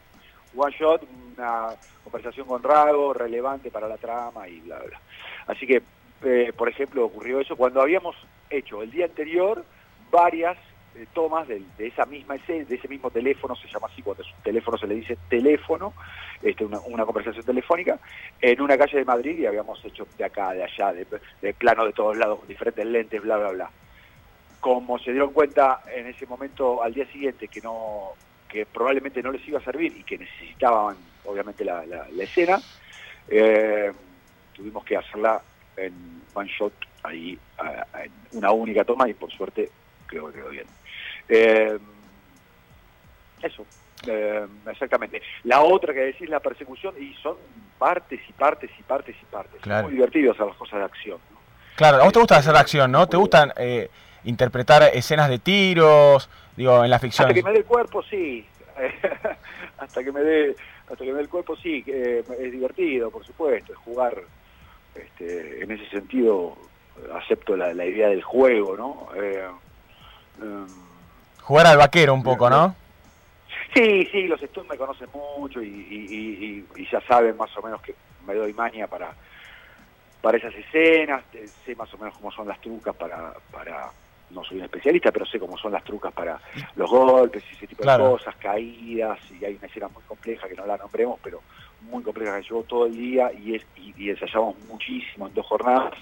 One 0.56 0.76
shot, 0.78 1.04
una 1.38 1.70
conversación 2.04 2.48
con 2.48 2.62
Rago, 2.62 3.14
relevante 3.14 3.72
para 3.72 3.88
la 3.88 3.98
trama 3.98 4.48
y 4.48 4.60
bla, 4.62 4.80
bla. 4.80 5.00
Así 5.48 5.66
que, 5.68 5.82
eh, 6.24 6.54
por 6.56 6.70
ejemplo, 6.70 7.06
ocurrió 7.06 7.40
eso 7.40 7.56
cuando 7.56 7.82
habíamos 7.82 8.16
hecho 8.50 8.82
el 8.82 8.92
día 8.92 9.06
anterior 9.06 9.64
varias 10.12 10.58
eh, 10.96 11.08
tomas 11.14 11.48
de, 11.48 11.64
esa 11.80 12.06
misma 12.06 12.36
escena, 12.36 12.66
de 12.66 12.76
ese 12.76 12.88
mismo 12.88 13.10
teléfono, 13.10 13.56
se 13.56 13.68
llama 13.68 13.88
así, 13.92 14.02
cuando 14.02 14.24
un 14.24 14.44
teléfono 14.44 14.78
se 14.78 14.88
le 14.88 14.96
dice 14.96 15.18
teléfono, 15.28 15.94
este, 16.42 16.66
una, 16.66 17.06
conversación 17.06 17.44
telefónica, 17.44 18.00
en 18.40 18.62
una 18.62 18.78
calle 18.78 19.00
de 19.00 19.06
Madrid 19.06 19.40
y 19.40 19.46
habíamos 19.46 19.84
hecho 19.84 20.08
de 20.18 20.24
acá, 20.24 20.52
de 20.52 20.64
allá, 20.64 20.94
de, 20.94 21.54
plano 21.54 21.86
de 21.86 21.94
todos 21.94 22.16
lados, 22.16 22.48
diferentes 22.48 22.86
lentes, 22.86 23.22
bla, 23.22 23.38
bla, 23.38 23.50
bla. 23.50 23.72
Como 24.60 25.00
se 25.00 25.12
dieron 25.12 25.34
cuenta 25.34 25.82
en 25.94 26.08
ese 26.08 26.26
momento, 26.28 26.84
al 26.84 26.94
día 26.94 27.06
siguiente, 27.12 27.48
que 27.48 27.62
no 27.62 28.12
que 28.48 28.68
probablemente 28.68 29.24
no 29.24 29.32
les 29.32 29.48
iba 29.48 29.58
a 29.58 29.64
servir 29.64 29.98
y 29.98 30.04
que 30.04 30.16
necesitaban, 30.16 30.96
obviamente, 31.26 31.66
la, 31.66 31.84
escena, 32.20 32.60
eh, 33.28 33.92
tuvimos 34.54 34.86
que 34.86 34.96
hacerla 34.96 35.42
en 35.76 36.22
one 36.36 36.52
shot, 36.56 36.74
ahí, 37.02 37.38
en 38.04 38.38
una 38.38 38.52
única 38.52 38.84
toma 38.86 39.10
y 39.10 39.16
por 39.16 39.32
suerte 39.32 39.72
creo 40.06 40.28
que 40.28 40.34
quedó 40.34 40.50
bien. 40.50 40.68
Eh, 41.30 41.78
eso, 43.42 43.66
eh, 44.08 44.46
exactamente. 44.70 45.22
La 45.44 45.62
otra 45.62 45.94
que 45.94 46.00
decís, 46.00 46.30
la 46.30 46.40
persecución, 46.40 46.96
y 47.00 47.14
son 47.16 47.36
partes 47.78 48.20
y 48.28 48.34
partes 48.34 48.70
y 48.80 48.84
partes 48.84 49.16
y 49.22 49.26
partes. 49.26 49.62
Claro. 49.62 49.88
Muy 49.88 49.96
divertidos 49.96 50.40
a 50.40 50.46
las 50.46 50.56
cosas 50.56 50.80
de 50.80 50.86
acción. 50.86 51.18
¿no? 51.32 51.38
Claro, 51.76 51.98
a 51.98 52.04
vos 52.04 52.14
te 52.14 52.20
gusta 52.20 52.38
hacer 52.38 52.56
acción, 52.56 52.92
¿no? 52.92 53.08
¿Te 53.08 53.18
gustan 53.18 53.54
eh, 53.58 53.90
interpretar 54.24 54.84
escenas 54.94 55.30
de 55.30 55.40
tiros, 55.40 56.30
digo, 56.56 56.84
en 56.84 56.90
la 56.90 57.00
ficción? 57.00 57.28
Hasta 57.28 57.34
que 57.34 57.44
me 57.44 57.52
dé 57.52 57.60
el 57.60 57.66
cuerpo, 57.66 58.04
sí. 58.04 58.46
hasta 59.78 60.04
que 60.04 60.12
me 60.12 60.22
dé 60.22 60.56
hasta 60.88 61.06
que 61.06 61.12
me 61.12 61.18
dé 61.18 61.22
el 61.22 61.30
cuerpo, 61.30 61.56
sí. 61.56 61.84
eh, 61.88 62.24
es 62.40 62.52
divertido, 62.52 63.10
por 63.10 63.26
supuesto. 63.26 63.74
Es 63.74 63.80
jugar, 63.80 64.16
este, 64.94 65.64
en 65.64 65.72
ese 65.72 65.90
sentido, 65.90 66.56
acepto 67.16 67.56
la, 67.56 67.74
la 67.74 67.86
idea 67.86 68.10
del 68.10 68.22
juego, 68.22 68.78
¿no? 68.78 69.08
Eh, 69.16 69.48
em, 70.42 70.68
Jugar 71.44 71.68
al 71.68 71.78
vaquero 71.78 72.14
un 72.14 72.24
poco, 72.24 72.50
¿no? 72.50 72.76
Sí, 73.76 74.08
sí, 74.12 74.28
los 74.28 74.42
Stones 74.42 74.70
me 74.70 74.78
conocen 74.78 75.10
mucho 75.14 75.62
y, 75.62 75.68
y- 75.68 76.68
y- 76.76 76.82
y 76.82 76.88
ya 76.92 77.02
saben 77.08 77.36
más 77.38 77.56
o 77.58 77.62
menos 77.62 77.82
que 77.82 77.96
me 78.26 78.34
doy 78.36 78.54
maña 78.54 78.88
para, 78.88 79.16
para 80.22 80.38
esas 80.38 80.54
escenas, 80.56 81.24
sé 81.66 81.76
más 81.76 81.94
o 81.94 81.98
menos 81.98 82.16
cómo 82.16 82.32
son 82.32 82.48
las 82.48 82.60
trucas 82.62 82.96
para, 82.96 83.34
para, 83.52 83.92
no 84.30 84.44
soy 84.44 84.58
un 84.58 84.64
especialista, 84.64 85.12
pero 85.12 85.26
sé 85.26 85.40
cómo 85.40 85.58
son 85.58 85.72
las 85.74 85.84
trucas 85.84 86.14
para 86.14 86.40
los 86.76 86.90
golpes 86.90 87.44
y 87.52 87.56
ese 87.56 87.68
tipo 87.68 87.84
Claro. 87.84 88.04
de 88.06 88.10
cosas, 88.12 88.36
caídas, 88.38 89.20
y 89.32 89.44
hay 89.44 89.56
una 89.56 89.68
escena 89.68 89.90
muy 89.90 90.04
compleja 90.04 90.48
que 90.48 90.56
no 90.56 90.66
la 90.66 90.78
nombremos, 90.78 91.20
pero 91.22 91.44
muy 91.82 92.04
compleja 92.04 92.38
que 92.40 92.48
llevó 92.48 92.64
todo 92.64 92.86
el 92.86 92.96
día 92.96 93.32
y, 93.34 93.56
es, 93.56 93.64
y, 93.76 93.94
y 94.06 94.10
ensayamos 94.12 94.58
muchísimo 94.60 95.28
en 95.28 95.34
dos 95.34 95.46
jornadas. 95.46 95.94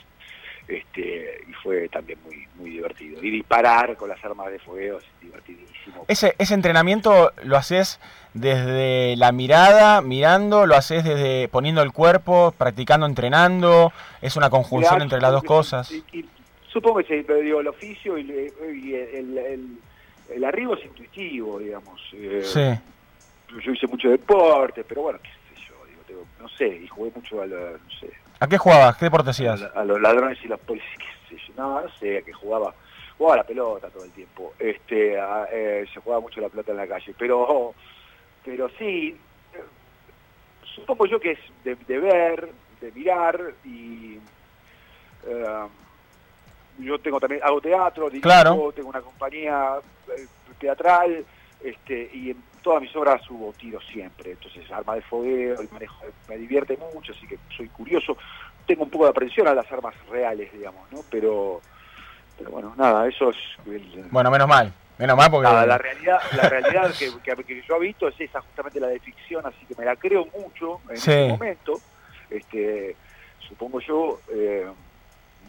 Este, 0.72 1.42
y 1.50 1.54
fue 1.54 1.90
también 1.90 2.18
muy 2.24 2.48
muy 2.56 2.70
divertido. 2.70 3.24
Y 3.24 3.30
disparar 3.32 3.98
con 3.98 4.08
las 4.10 4.24
armas 4.24 4.52
de 4.52 4.60
fuego 4.60 5.00
es 5.00 5.06
divertidísimo. 5.22 6.06
Ese, 6.08 6.36
ese 6.38 6.54
entrenamiento 6.54 7.32
lo 7.44 7.58
haces 7.58 8.00
desde 8.34 9.16
la 9.18 9.32
mirada, 9.32 10.02
mirando, 10.02 10.66
lo 10.66 10.76
haces 10.76 11.04
desde 11.04 11.48
poniendo 11.50 11.82
el 11.82 11.92
cuerpo, 11.92 12.54
practicando, 12.58 13.06
entrenando, 13.06 13.92
es 14.22 14.36
una 14.36 14.50
conjunción 14.50 14.94
Mirá, 14.96 15.04
entre 15.04 15.20
las 15.22 15.32
dos 15.32 15.44
cosas. 15.44 15.92
y- 15.92 16.04
y 16.14 16.26
supongo 16.72 17.00
que 17.04 17.24
pero 17.28 17.40
digo, 17.40 17.60
el 17.62 17.68
oficio 17.68 18.18
y, 18.18 18.22
y 18.74 18.94
el, 18.94 19.38
el- 19.38 19.78
el 20.34 20.44
arribo 20.46 20.76
es 20.76 20.86
intuitivo, 20.86 21.60
digamos. 21.60 22.00
Eh, 22.14 22.42
Sí. 22.44 23.60
Yo 23.66 23.74
hice 23.74 23.86
mucho 23.88 24.10
deporte, 24.10 24.86
pero 24.86 25.02
bueno, 25.02 25.20
qué 25.22 25.28
sé 25.30 25.62
yo, 25.68 25.74
digo, 25.86 26.02
tengo- 26.08 26.26
no 26.40 26.48
sé, 26.48 26.68
y 26.68 26.88
jugué 26.88 27.12
mucho 27.14 27.42
a, 27.42 27.46
la- 27.48 27.72
no 27.72 28.00
sé, 28.00 28.10
¿A 28.42 28.48
qué 28.48 28.58
jugabas? 28.58 28.98
¿Qué 28.98 29.06
deporte 29.06 29.30
hacías? 29.30 29.62
a 29.76 29.84
los 29.86 30.02
ladrones 30.02 30.40
y 30.44 30.48
los 30.48 30.60
policías, 30.62 30.98
qué 31.30 31.38
no, 31.56 31.80
no 31.82 31.90
sé, 32.00 32.18
a 32.18 32.22
que 32.24 32.34
jugaba, 32.34 32.74
jugaba 33.16 33.36
a 33.36 33.38
la 33.38 33.44
pelota 33.44 33.88
todo 33.92 34.04
el 34.04 34.12
tiempo, 34.12 34.54
este, 34.58 35.20
a- 35.20 35.48
eh, 35.52 35.86
se 35.94 36.00
jugaba 36.00 36.22
mucho 36.22 36.42
la 36.42 36.50
pelota 36.50 36.72
en 36.72 36.78
la 36.78 36.88
calle, 36.88 37.14
pero, 37.20 37.76
pero 38.44 38.68
sí, 38.80 39.16
eh, 39.54 39.64
supongo 40.76 41.06
yo 41.06 41.20
que 41.20 41.34
es 41.34 41.40
de, 41.64 41.76
de 41.76 42.00
ver, 42.00 42.50
de 42.82 42.92
mirar 42.94 43.40
y 43.64 44.18
eh, 45.28 45.68
yo 46.80 46.98
tengo 47.00 47.20
también 47.20 47.42
hago 47.44 47.62
teatro, 47.62 48.10
dirijo, 48.10 48.24
Claro. 48.24 48.74
tengo 48.76 48.90
una 48.90 49.02
compañía 49.02 49.76
eh, 50.18 50.26
teatral, 50.60 51.24
este, 51.64 52.10
y 52.12 52.32
en 52.32 52.44
todas 52.62 52.82
mis 52.82 52.96
obras 52.96 53.22
hubo 53.30 53.54
tiros 53.54 53.84
siempre, 53.92 54.32
entonces 54.32 54.70
arma 54.72 54.96
de 54.96 55.02
fogueo, 55.02 55.62
el 55.62 55.70
manejo 55.72 56.06
me 56.28 56.38
divierte 56.38 56.78
mucho, 56.94 57.12
así 57.12 57.26
que 57.28 57.38
soy 57.56 57.68
curioso, 57.70 58.18
tengo 58.68 58.84
un 58.84 58.90
poco 58.90 59.06
de 59.06 59.10
aprensión 59.12 59.48
a 59.48 59.54
las 59.56 59.70
armas 59.72 59.96
reales, 60.10 60.52
digamos, 60.54 60.90
¿no? 60.92 61.00
Pero, 61.10 61.62
pero 62.38 62.52
bueno, 62.52 62.74
nada, 62.78 63.08
eso 63.08 63.30
es 63.32 63.38
el- 63.66 64.06
Bueno, 64.12 64.30
menos 64.32 64.48
mal, 64.48 64.72
menos 64.98 65.18
mal 65.18 65.32
porque... 65.32 65.48
Nada, 65.48 65.66
la 65.66 65.78
realidad, 65.78 66.20
la 66.36 66.50
realidad 66.50 66.94
que, 66.98 67.12
que- 67.24 67.44
que 67.44 67.62
yo 67.68 67.76
he 67.78 67.80
visto 67.80 68.08
es 68.08 68.20
esa, 68.20 68.42
justamente 68.42 68.80
la 68.80 68.88
de 68.88 69.00
ficción, 69.00 69.46
así 69.46 69.66
que 69.66 69.76
me 69.76 69.86
la 69.86 69.96
creo 69.96 70.28
mucho 70.38 70.80
en 70.90 70.98
Sí. 70.98 71.12
este 71.12 71.28
momento. 71.30 71.82
Este, 72.30 72.96
supongo 73.48 73.80
yo, 73.82 74.20
eh, 74.34 74.66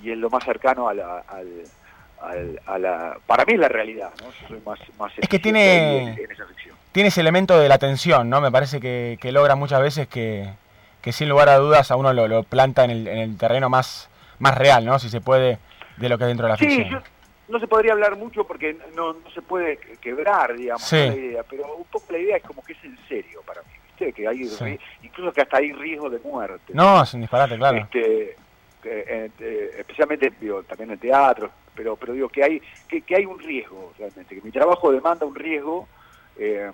y 0.02 0.11
es 0.11 0.19
lo 0.19 0.31
más 0.31 0.42
cercano 0.45 0.88
a 0.88 0.95
la, 0.95 1.19
al- 1.28 1.64
al- 2.21 2.61
a 2.66 2.78
la... 2.78 3.19
Para 3.26 3.45
mí 3.45 3.52
es 3.52 3.61
la 3.61 3.69
realidad, 3.69 4.11
¿no? 4.21 4.33
Yo 4.33 4.49
soy 4.49 4.61
más, 4.66 4.81
más 4.99 5.12
Es 5.19 5.28
que 5.28 5.38
tiene- 5.38 6.14
en 6.14 6.31
esa 6.33 6.47
ficción. 6.47 6.76
Tiene 6.92 7.08
ese 7.08 7.20
elemento 7.20 7.58
de 7.58 7.68
la 7.68 7.78
tensión, 7.78 8.28
¿no? 8.30 8.40
Me 8.40 8.50
parece 8.50 8.80
que, 8.80 9.18
que 9.20 9.32
logra 9.32 9.54
muchas 9.56 9.80
veces 9.80 10.06
que, 10.08 10.50
que 11.00 11.12
sin 11.12 11.28
lugar 11.28 11.49
a 11.49 11.56
dudas 11.56 11.90
a 11.90 11.96
uno 11.96 12.12
lo, 12.12 12.28
lo 12.28 12.42
planta 12.42 12.84
en 12.84 12.90
el, 12.90 13.08
en 13.08 13.18
el 13.18 13.37
terreno 13.38 13.68
más, 13.68 14.08
más 14.38 14.56
real, 14.56 14.84
¿no? 14.84 14.99
Si 14.99 15.08
se 15.08 15.20
puede, 15.20 15.58
de 15.96 16.08
lo 16.08 16.18
que 16.18 16.25
es 16.25 16.28
dentro 16.28 16.46
de 16.46 16.52
la 16.52 16.56
Sí, 16.58 16.66
ficción. 16.66 16.88
yo, 16.90 16.99
no 17.49 17.58
se 17.58 17.66
podría 17.66 17.92
hablar 17.92 18.16
mucho 18.16 18.44
porque 18.44 18.76
no, 18.94 19.12
no 19.14 19.30
se 19.34 19.42
puede 19.42 19.76
que- 19.78 19.96
quebrar, 19.99 20.54
digamos, 20.56 20.82
Sí. 20.82 20.96
la 20.96 21.14
idea, 21.14 21.42
pero 21.49 21.75
un 21.76 21.84
poco 21.84 22.06
la 22.12 22.18
idea 22.18 22.37
es 22.37 22.42
como 22.42 22.62
que 22.62 22.72
es 22.75 22.84
en 22.84 22.96
serio 23.08 23.42
para 23.46 23.61
mí, 23.62 23.68
¿viste? 23.88 24.12
Que 24.12 24.28
hay, 24.28 24.44
Sí. 24.44 24.78
incluso 25.02 25.32
que 25.32 25.40
hasta 25.42 25.58
hay 25.58 25.72
riesgo 25.72 26.08
de 26.11 26.18
muerte. 26.20 26.72
No, 26.75 27.02
es 27.02 27.12
un 27.14 27.20
disparate, 27.22 27.56
claro. 27.56 27.78
Este, 27.78 28.37
eh, 28.84 29.70
especialmente 29.78 30.32
digo, 30.40 30.62
también 30.64 30.90
en 30.92 30.99
teatro, 30.99 31.50
pero 31.75 31.96
pero 31.96 32.12
digo 32.12 32.28
que 32.28 32.42
hay 32.42 32.62
que, 32.88 33.02
que 33.02 33.16
hay 33.16 33.25
un 33.26 33.38
riesgo 33.38 33.92
realmente, 33.99 34.34
que 34.34 34.40
mi 34.42 34.50
trabajo 34.50 34.90
demanda 34.92 35.25
un 35.26 35.34
riesgo, 35.34 35.88
eh, 36.36 36.70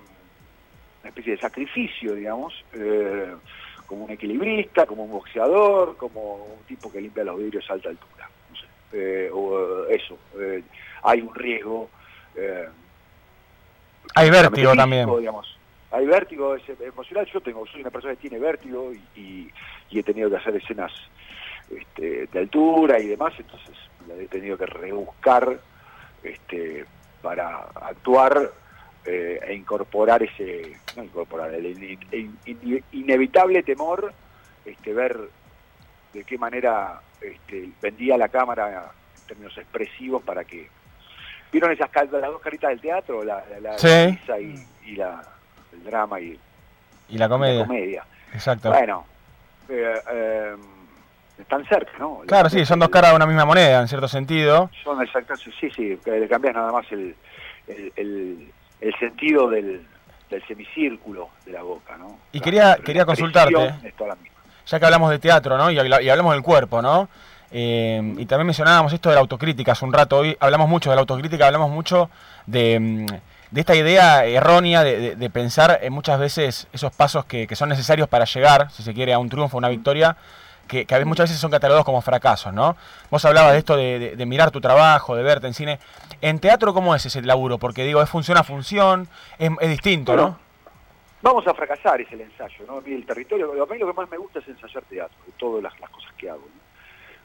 una 1.02 1.08
especie 1.08 1.32
de 1.34 1.40
sacrificio, 1.40 2.14
digamos, 2.14 2.54
eh, 2.72 3.34
como 3.86 4.04
un 4.04 4.10
equilibrista, 4.10 4.86
como 4.86 5.04
un 5.04 5.12
boxeador, 5.12 5.96
como 5.96 6.44
un 6.44 6.64
tipo 6.64 6.90
que 6.92 7.00
limpia 7.00 7.24
los 7.24 7.38
vidrios 7.38 7.68
a 7.70 7.74
alta 7.74 7.88
altura, 7.88 8.28
no 8.50 8.56
sé, 8.56 8.66
eh, 8.92 9.30
o 9.32 9.86
eso, 9.86 10.18
hay 11.02 11.20
un 11.22 11.34
riesgo. 11.34 11.88
Hay 14.14 14.30
vértigo 14.30 14.70
también. 14.76 15.06
digamos. 15.18 15.58
Hay 15.90 16.06
vértigo 16.06 16.54
es 16.54 16.62
emocional. 16.80 17.26
Yo 17.32 17.40
tengo, 17.40 17.66
soy 17.66 17.80
una 17.80 17.90
persona 17.90 18.14
que 18.14 18.20
tiene 18.28 18.38
vértigo 18.38 18.92
y, 18.92 19.20
y- 19.20 19.50
y 19.90 19.98
he 19.98 20.02
tenido 20.02 20.28
que 20.28 20.36
hacer 20.36 20.54
escenas 20.56 20.92
este, 21.70 22.26
de 22.26 22.38
altura 22.38 22.98
y 23.00 23.06
demás, 23.08 23.32
entonces 23.38 23.74
la 24.06 24.14
he 24.14 24.26
tenido 24.28 24.56
que 24.58 24.66
rebuscar 24.66 25.58
este, 26.22 26.84
para 27.22 27.62
actuar 27.74 28.50
eh, 29.08 29.40
e 29.48 29.54
incorporar 29.54 30.22
ese, 30.22 30.76
no 30.96 31.04
incorporar, 31.04 31.52
el 31.54 31.66
in- 31.66 31.98
in- 32.12 32.38
in- 32.46 32.84
inevitable 32.92 33.62
temor, 33.62 34.12
este, 34.64 34.92
ver 34.92 35.18
de 36.12 36.24
qué 36.24 36.36
manera 36.38 37.00
este, 37.20 37.70
vendía 37.80 38.16
la 38.18 38.28
cámara 38.28 38.92
en 39.20 39.26
términos 39.26 39.56
expresivos 39.56 40.22
para 40.22 40.44
que 40.44 40.68
¿Vieron 41.50 41.72
esas 41.72 41.88
las 41.94 42.10
dos 42.10 42.42
caritas 42.42 42.68
del 42.68 42.80
teatro? 42.82 43.24
La, 43.24 43.42
la, 43.50 43.60
la 43.60 43.78
Sí. 43.78 43.88
risa 44.18 44.38
y, 44.38 44.54
y 44.84 44.96
la, 44.96 45.22
el 45.72 45.82
drama 45.82 46.20
y 46.20 46.38
Y 47.08 47.16
la 47.16 47.26
comedia. 47.26 47.60
la 47.60 47.66
comedia. 47.66 48.04
Exacto. 48.34 48.68
Bueno, 48.70 49.06
eh, 49.70 49.94
eh, 50.12 50.56
están 51.38 51.64
cerca, 51.66 51.92
¿no? 51.98 52.18
Claro, 52.26 52.50
sí, 52.50 52.66
son 52.66 52.78
dos 52.80 52.90
caras 52.90 53.12
de 53.12 53.16
una 53.16 53.26
misma 53.26 53.46
moneda, 53.46 53.80
en 53.80 53.88
cierto 53.88 54.08
sentido. 54.08 54.70
Son 54.84 55.00
exactas, 55.02 55.40
sí, 55.40 55.70
sí, 55.70 55.98
le 56.04 56.28
cambias 56.28 56.54
nada 56.54 56.70
más 56.70 56.84
el, 56.92 57.16
el, 57.66 57.92
el- 57.96 58.52
el 58.80 58.94
sentido 58.98 59.48
del, 59.48 59.86
del 60.30 60.46
semicírculo 60.46 61.30
de 61.46 61.52
la 61.52 61.62
boca, 61.62 61.96
¿no? 61.96 62.18
Y 62.32 62.40
quería- 62.40 62.76
quería 62.84 63.04
consultarte. 63.04 63.52
misma. 64.16 64.38
Ya 64.66 64.78
que 64.78 64.84
hablamos 64.84 65.10
de 65.10 65.18
teatro, 65.18 65.56
¿no? 65.56 65.70
Y, 65.70 65.74
y 65.76 66.08
hablamos 66.10 66.32
del 66.34 66.42
cuerpo, 66.42 66.82
¿no? 66.82 67.08
Eh, 67.50 68.14
y 68.18 68.26
también 68.26 68.46
mencionábamos 68.46 68.92
esto 68.92 69.08
de 69.08 69.14
la 69.14 69.20
autocrítica 69.22 69.72
hace 69.72 69.84
un 69.84 69.92
rato. 69.92 70.18
Hoy 70.18 70.36
hablamos 70.40 70.68
mucho 70.68 70.90
de 70.90 70.96
la 70.96 71.00
autocrítica, 71.00 71.46
hablamos 71.46 71.70
mucho 71.70 72.10
de, 72.46 72.78
mm, 72.78 73.06
de 73.50 73.60
esta 73.60 73.74
idea 73.74 74.26
errónea 74.26 74.84
de, 74.84 74.98
de- 75.00 75.16
de 75.16 75.30
pensar 75.30 75.78
en 75.82 75.92
muchas 75.94 76.20
veces 76.20 76.68
esos 76.74 76.92
pasos 76.92 77.24
que, 77.24 77.46
que 77.46 77.56
son 77.56 77.70
necesarios 77.70 78.06
para 78.08 78.26
llegar, 78.26 78.70
si 78.70 78.82
se 78.82 78.92
quiere, 78.92 79.14
a 79.14 79.18
un 79.18 79.30
triunfo, 79.30 79.56
a 79.56 79.58
una 79.58 79.70
victoria, 79.70 80.18
que, 80.68 80.84
que 80.84 81.04
muchas 81.04 81.28
veces 81.28 81.40
son 81.40 81.50
catalogados 81.50 81.84
como 81.84 82.00
fracasos, 82.00 82.52
¿no? 82.52 82.76
Vos 83.10 83.24
hablabas 83.24 83.52
de 83.52 83.58
esto 83.58 83.76
de, 83.76 84.26
mirar 84.26 84.50
tu 84.50 84.60
trabajo, 84.60 85.16
de 85.16 85.22
verte 85.22 85.46
en 85.46 85.54
cine. 85.54 85.78
En 86.20 86.38
teatro, 86.38 86.72
¿cómo 86.72 86.94
es 86.94 87.04
ese 87.06 87.22
laburo? 87.22 87.58
Porque 87.58 87.84
digo, 87.84 88.02
es 88.02 88.08
función 88.08 88.38
a 88.38 88.44
función, 88.44 89.08
es, 89.38 89.50
distinto, 89.68 90.14
¿no? 90.14 90.38
Vamos 91.20 91.44
a 91.48 91.54
fracasar 91.54 92.00
es 92.00 92.12
el 92.12 92.20
ensayo, 92.20 92.64
¿no? 92.66 92.78
El 92.86 93.04
territorio, 93.04 93.50
a 93.60 93.66
mí 93.66 93.78
lo 93.78 93.88
que 93.88 93.92
más 93.92 94.08
me 94.08 94.18
gusta 94.18 94.38
es 94.38 94.46
ensayar 94.46 94.84
teatro, 94.84 95.18
de 95.26 95.32
todas 95.32 95.62
las, 95.62 95.74
cosas 95.90 96.12
que 96.16 96.30
hago. 96.30 96.42
¿no? 96.42 96.68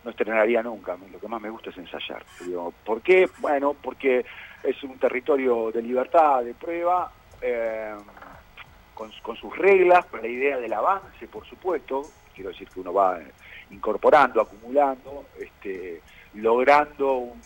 No 0.06 0.10
estrenaría 0.10 0.64
nunca, 0.64 0.98
lo 1.12 1.20
que 1.20 1.28
más 1.28 1.40
me 1.40 1.50
gusta 1.50 1.70
es 1.70 1.78
ensayar. 1.78 2.24
Digo, 2.44 2.74
¿Por 2.84 3.02
qué? 3.02 3.30
Bueno, 3.38 3.76
porque 3.80 4.26
es 4.64 4.84
un 4.84 4.98
territorio 4.98 5.72
de 5.72 5.82
libertad, 5.82 6.44
de 6.44 6.56
prueba, 6.56 7.12
eh, 7.42 7.94
con, 8.96 9.12
con 9.22 9.36
sus 9.38 9.56
reglas, 9.58 10.06
con 10.06 10.22
la 10.22 10.28
idea 10.28 10.58
del 10.58 10.74
avance, 10.74 11.28
por 11.28 11.46
supuesto. 11.46 12.02
Quiero 12.34 12.50
decir 12.50 12.70
que 12.70 12.80
uno 12.80 12.94
va 12.94 13.20
eh, 13.20 13.32
incorporando, 13.72 14.42
acumulando, 14.42 15.26
este, 15.40 16.02
logrando, 16.36 17.14
un- 17.18 17.42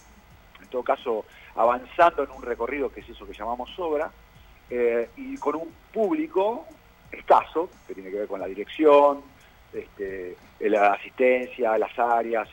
en 0.62 0.67
todo 0.70 0.84
caso, 0.84 1.25
avanzando 1.56 2.24
en 2.24 2.32
un 2.32 2.41
recorrido 2.41 2.91
que 2.91 3.01
es 3.01 3.10
eso 3.10 3.25
que 3.27 3.34
llamamos 3.34 3.70
obra, 3.77 4.12
eh, 4.70 5.10
y 5.17 5.38
con 5.38 5.56
un 5.56 5.74
público 5.94 6.65
escaso, 7.12 7.70
que 7.88 7.94
tiene 7.94 8.10
que 8.12 8.17
ver 8.17 8.27
con 8.27 8.39
la 8.39 8.48
dirección, 8.48 9.22
este, 9.74 10.32
eh, 10.60 10.70
la 10.70 10.94
asistencia, 10.94 11.77
las 11.77 11.98
áreas, 11.98 12.50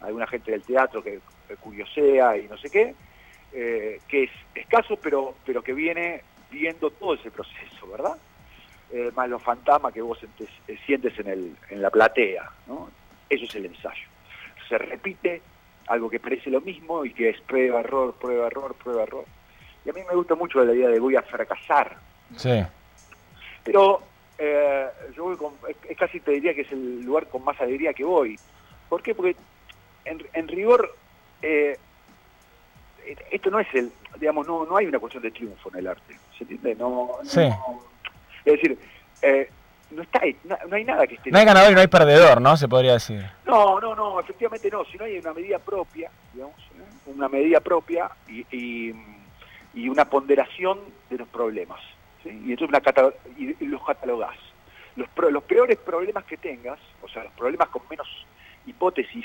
alguna 0.00 0.26
gente 0.26 0.50
del 0.52 0.62
teatro 0.62 1.02
que, 1.02 1.20
curiosea 1.60 2.36
y 2.36 2.46
no 2.46 2.58
sé 2.58 2.68
qué, 2.70 2.94
que 3.50 4.24
es 4.24 4.30
escaso, 4.54 4.96
pero, 4.96 5.34
pero 5.46 5.62
que 5.62 5.72
viene 5.72 6.22
viendo 6.50 6.90
todo 6.90 7.14
ese 7.14 7.30
proceso, 7.30 7.86
¿verdad? 7.90 8.16
Eh, 8.90 9.10
más 9.14 9.28
los 9.28 9.42
fantasmas 9.42 9.92
que 9.92 10.00
vos 10.00 10.18
sientes, 10.18 10.48
eh, 10.66 10.78
sientes 10.86 11.18
en, 11.18 11.28
el, 11.28 11.56
en 11.68 11.82
la 11.82 11.90
platea, 11.90 12.50
¿no? 12.66 12.88
Eso 13.28 13.44
es 13.44 13.54
el 13.54 13.66
ensayo. 13.66 14.06
Se 14.68 14.78
repite 14.78 15.42
algo 15.88 16.08
que 16.08 16.18
parece 16.18 16.48
lo 16.50 16.60
mismo 16.62 17.04
y 17.04 17.12
que 17.12 17.28
es 17.30 17.40
prueba, 17.42 17.80
error, 17.80 18.14
prueba, 18.18 18.46
error, 18.46 18.74
prueba, 18.74 19.02
error. 19.02 19.24
Y 19.84 19.90
a 19.90 19.92
mí 19.92 20.00
me 20.08 20.14
gusta 20.14 20.34
mucho 20.34 20.64
la 20.64 20.72
idea 20.72 20.88
de 20.88 20.98
voy 21.00 21.16
a 21.16 21.22
fracasar. 21.22 21.96
Sí. 22.36 22.62
Pero 23.64 24.00
eh, 24.38 24.86
yo 25.14 25.24
voy 25.24 25.36
con, 25.36 25.52
es, 25.68 25.96
casi 25.96 26.20
te 26.20 26.30
diría 26.32 26.54
que 26.54 26.62
es 26.62 26.72
el 26.72 27.02
lugar 27.02 27.26
con 27.28 27.44
más 27.44 27.60
alegría 27.60 27.92
que 27.92 28.04
voy. 28.04 28.38
¿Por 28.88 29.02
qué? 29.02 29.14
Porque 29.14 29.36
en, 30.06 30.26
en 30.32 30.48
rigor 30.48 30.94
eh, 31.42 31.76
esto 33.30 33.50
no 33.50 33.60
es 33.60 33.68
el, 33.74 33.92
digamos, 34.18 34.46
no, 34.46 34.64
no 34.64 34.76
hay 34.76 34.86
una 34.86 34.98
cuestión 34.98 35.22
de 35.22 35.30
triunfo 35.30 35.70
en 35.72 35.76
el 35.80 35.86
arte, 35.88 36.16
¿se 36.36 36.44
entiende? 36.44 36.74
No, 36.74 37.10
Sí. 37.24 37.40
no- 37.48 37.82
es 38.54 38.60
decir, 38.62 38.78
eh, 39.22 39.50
no 39.90 40.02
está, 40.02 40.20
no, 40.44 40.56
no 40.68 40.76
hay 40.76 40.84
nada 40.84 41.06
que 41.06 41.14
esté. 41.14 41.30
No 41.30 41.38
hay 41.38 41.44
ganador 41.44 41.72
y 41.72 41.74
no 41.74 41.80
hay 41.80 41.86
perdedor, 41.86 42.40
¿no? 42.40 42.56
Se 42.56 42.68
podría 42.68 42.92
decir. 42.94 43.24
No, 43.46 43.80
no, 43.80 43.94
no, 43.94 44.20
efectivamente 44.20 44.70
no. 44.70 44.84
Si 44.84 44.98
no 44.98 45.04
hay 45.04 45.18
una 45.18 45.32
medida 45.32 45.58
propia, 45.58 46.10
digamos, 46.34 46.56
¿eh? 46.58 46.82
una 47.06 47.28
medida 47.28 47.60
propia 47.60 48.10
y, 48.28 48.44
y, 48.54 48.94
y 49.74 49.88
una 49.88 50.04
ponderación 50.04 50.78
de 51.08 51.18
los 51.18 51.28
problemas. 51.28 51.80
¿sí? 52.22 52.28
Y 52.30 52.50
entonces 52.52 52.68
una 52.68 52.80
cata- 52.80 53.12
y, 53.38 53.54
los 53.64 53.82
catalogás. 53.84 54.36
Los, 54.96 55.08
pro- 55.10 55.30
los 55.30 55.44
peores 55.44 55.78
problemas 55.78 56.24
que 56.24 56.36
tengas, 56.36 56.78
o 57.02 57.08
sea, 57.08 57.24
los 57.24 57.32
problemas 57.32 57.68
con 57.68 57.82
menos 57.88 58.08
hipótesis 58.66 59.24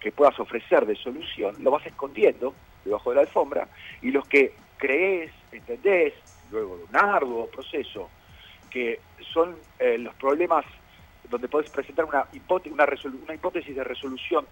que 0.00 0.10
puedas 0.10 0.38
ofrecer 0.40 0.84
de 0.86 0.96
solución, 0.96 1.54
lo 1.60 1.70
vas 1.70 1.86
escondiendo 1.86 2.54
debajo 2.84 3.10
de 3.10 3.16
la 3.16 3.22
alfombra 3.22 3.68
y 4.00 4.10
los 4.10 4.26
que 4.26 4.54
crees, 4.78 5.30
entendés, 5.52 6.14
luego 6.50 6.78
de 6.78 6.84
un 6.84 6.96
arduo 6.96 7.46
proceso, 7.46 8.10
que 8.72 9.00
son 9.32 9.56
eh, 9.78 9.98
los 9.98 10.14
problemas 10.14 10.64
donde 11.28 11.48
podés 11.48 11.68
presentar 11.70 12.04
una, 12.04 12.26
hipóte- 12.32 12.70
una, 12.70 12.86
una 13.24 13.34
hipótesis 13.34 13.76
de 13.76 13.84
resolución 13.84 14.46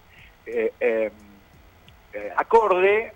eh, 0.45 0.73
eh, 0.79 1.11
acorde, 2.37 3.13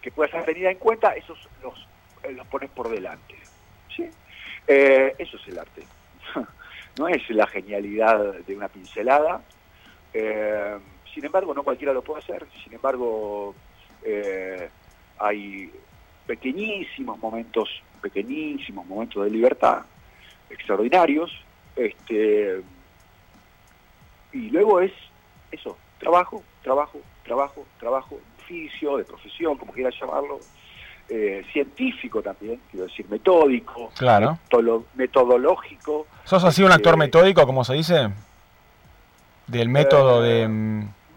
que 0.00 0.10
pueda 0.10 0.30
ser 0.30 0.44
tenida 0.44 0.70
en 0.70 0.78
cuenta, 0.78 1.12
esos 1.14 1.38
los, 1.62 1.88
los 2.28 2.46
pones 2.48 2.70
por 2.70 2.90
delante. 2.90 3.36
¿sí? 3.96 4.10
Eso 4.66 5.36
es 5.36 5.48
el 5.48 5.58
arte. 5.58 5.86
no 6.98 7.08
es 7.08 7.28
la 7.30 7.46
genialidad 7.46 8.34
de 8.34 8.56
una 8.56 8.68
pincelada. 8.68 9.42
sin 10.12 11.24
embargo, 11.24 11.54
no 11.54 11.62
cualquiera 11.62 11.92
lo 11.92 12.02
puede 12.02 12.20
hacer. 12.22 12.46
Sin 12.64 12.72
embargo, 12.72 13.54
hay 15.18 15.72
pequeñísimos 16.26 17.18
momentos, 17.18 17.68
pequeñísimos 18.00 18.86
momentos 18.86 19.24
de 19.24 19.30
libertad, 19.30 19.82
extraordinarios, 20.50 21.30
este, 21.76 22.60
y 24.32 24.50
luego 24.50 24.80
es 24.80 24.92
eso, 25.50 25.76
trabajo, 25.98 26.42
trabajo, 26.62 27.00
trabajo, 27.24 27.66
trabajo, 27.78 28.18
oficio, 28.38 28.96
de 28.96 29.04
profesión, 29.04 29.56
como 29.56 29.72
quieras 29.72 29.94
llamarlo, 30.00 30.40
eh, 31.08 31.44
científico 31.52 32.22
también, 32.22 32.60
quiero 32.70 32.86
decir, 32.86 33.06
metódico, 33.08 33.90
Claro. 33.98 34.38
metodológico. 34.94 36.06
¿Sos 36.24 36.44
así 36.44 36.62
un 36.62 36.72
actor 36.72 36.94
Eh, 36.94 36.98
metódico, 36.98 37.44
como 37.46 37.64
se 37.64 37.74
dice? 37.74 38.08
Del 39.46 39.68
método 39.68 40.22
de... 40.22 40.48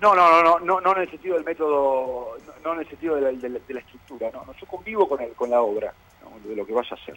No, 0.06 0.14
no, 0.14 0.30
no, 0.30 0.44
no, 0.44 0.60
no, 0.60 0.82
no 0.82 0.92
en 0.96 1.02
el 1.02 1.10
sentido 1.10 1.34
del 1.34 1.44
método, 1.44 2.38
no, 2.64 2.74
en 2.74 2.80
el 2.82 2.88
sentido 2.88 3.16
de 3.16 3.22
la, 3.22 3.32
de 3.32 3.50
la- 3.50 3.58
de 3.58 3.74
la 3.74 3.80
estructura, 3.80 4.30
no, 4.32 4.46
no, 4.46 4.54
yo 4.54 4.68
convivo 4.68 5.10
con, 5.10 5.20
el, 5.20 5.34
con 5.34 5.50
la 5.50 5.64
obra, 5.64 5.96
¿no? 6.22 6.40
de 6.42 6.56
lo 6.56 6.64
que 6.64 6.74
vaya 6.74 6.90
a 6.92 6.94
hacer, 6.94 7.16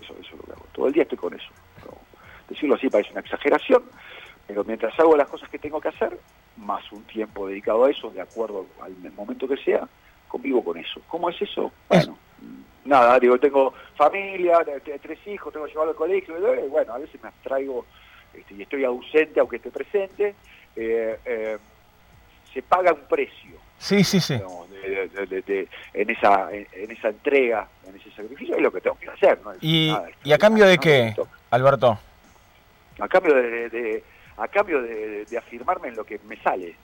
eso, 0.00 0.12
eso 0.12 0.14
es 0.20 0.30
lo 0.32 0.38
que 0.44 0.52
hago, 0.52 0.68
todo 0.72 0.86
el 0.86 0.92
día 0.92 1.02
estoy 1.02 1.18
con 1.18 1.34
eso. 1.34 1.52
¿no? 1.84 2.06
Decirlo 2.48 2.76
así 2.76 2.88
parece 2.88 3.10
una 3.10 3.20
exageración, 3.20 3.90
pero 4.46 4.62
mientras 4.62 4.96
hago 5.00 5.16
las 5.16 5.26
cosas 5.26 5.48
que 5.50 5.58
tengo 5.58 5.80
que 5.80 5.88
hacer, 5.88 6.20
más 6.54 6.84
un 6.92 7.04
tiempo 7.04 7.48
dedicado 7.48 7.84
a 7.84 7.90
eso, 7.90 8.10
de 8.10 8.20
acuerdo 8.20 8.68
al 8.80 8.94
momento 9.12 9.48
que 9.48 9.56
sea, 9.56 9.88
convivo 10.28 10.62
con 10.62 10.76
eso. 10.78 11.02
¿Cómo 11.08 11.30
es 11.30 11.42
eso? 11.42 11.72
Bueno, 11.88 12.20
nada, 12.84 13.18
digo, 13.18 13.38
tengo 13.40 13.74
familia, 13.96 14.64
tres 15.02 15.18
hijos, 15.26 15.52
tengo 15.52 15.66
que 15.66 15.72
llevarlo 15.72 15.90
al 15.90 15.96
colegio, 15.96 16.38
y 16.64 16.68
bueno, 16.68 16.94
a 16.94 16.98
veces 16.98 17.20
me 17.20 17.28
abstraigo 17.28 17.88
este, 18.32 18.54
y 18.54 18.62
estoy 18.62 18.84
ausente 18.84 19.40
aunque 19.40 19.56
esté 19.56 19.72
presente, 19.72 20.36
eh, 20.76 21.18
eh, 21.24 21.58
se 22.54 22.62
paga 22.62 22.92
un 22.92 23.02
precio 23.08 23.58
Sí, 23.78 24.02
sí, 24.04 24.18
sí. 24.20 24.34
digamos, 24.34 24.70
de- 24.70 25.08
de- 25.08 25.26
de- 25.26 25.42
de- 25.42 25.68
en, 25.92 26.08
esa, 26.10 26.50
en, 26.54 26.66
en 26.72 26.90
esa 26.92 27.08
entrega, 27.08 27.68
en 27.86 27.96
ese 27.96 28.10
sacrificio, 28.12 28.56
es 28.56 28.62
lo 28.62 28.72
que 28.72 28.80
tengo 28.80 28.96
que 28.98 29.10
hacer. 29.10 29.38
¿no? 29.44 29.52
¿Y, 29.60 29.88
nada 29.92 30.08
¿Y 30.22 30.32
a 30.32 30.38
cambio 30.38 30.64
de 30.66 30.78
qué. 30.78 31.14
Alberto? 31.50 31.98
A 33.00 33.08
cambio 33.08 33.34
de, 33.34 34.02
a 34.38 34.48
cambio 34.48 34.80
de, 34.80 35.26
afirmarme 35.36 35.88
en 35.88 35.96
lo 35.96 36.04
que 36.04 36.18
me 36.26 36.36
sale, 36.40 36.76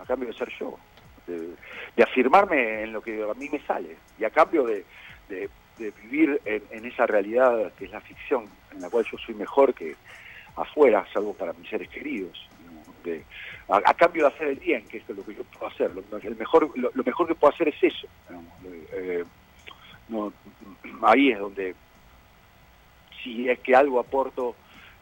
a 0.00 0.04
cambio 0.06 0.28
de 0.28 0.34
ser 0.34 0.48
yo, 0.58 0.76
de, 1.26 2.02
afirmarme 2.02 2.82
en 2.84 2.92
lo 2.92 3.02
que 3.02 3.22
a 3.22 3.34
mí 3.34 3.48
me 3.50 3.60
sale, 3.66 3.96
y 4.18 4.24
a 4.24 4.30
cambio 4.30 4.64
de 4.64 4.84
vivir 5.78 6.40
en, 6.44 6.62
en 6.70 6.84
esa 6.86 7.06
realidad 7.06 7.72
que 7.78 7.84
es 7.84 7.90
la 7.92 8.00
ficción, 8.00 8.46
en 8.72 8.80
la 8.80 8.90
cual 8.90 9.04
yo 9.12 9.16
soy 9.18 9.34
mejor 9.34 9.74
que 9.74 9.94
afuera, 10.56 11.06
salvo 11.12 11.34
para 11.34 11.52
mis 11.52 11.68
seres 11.68 11.88
queridos. 11.88 12.48
De- 13.02 13.26
a, 13.68 13.94
cambio 13.94 14.24
de 14.24 14.34
hacer 14.34 14.48
el 14.48 14.58
bien, 14.58 14.88
que 14.88 14.98
esto 14.98 15.12
es 15.12 15.18
lo 15.18 15.24
que 15.24 15.34
yo 15.34 15.44
puedo 15.44 15.66
hacer, 15.70 15.94
lo, 15.94 16.02
mejor, 16.36 16.72
lo, 16.76 16.90
mejor 17.04 17.26
que 17.28 17.34
puedo 17.34 17.52
hacer 17.52 17.68
es 17.68 17.82
eso. 17.82 18.08
eh, 18.92 19.24
ahí 21.02 21.30
es 21.30 21.38
donde, 21.38 21.76
si 23.22 23.48
es 23.48 23.60
que 23.60 23.74
algo 23.74 24.00
aporto 24.00 24.56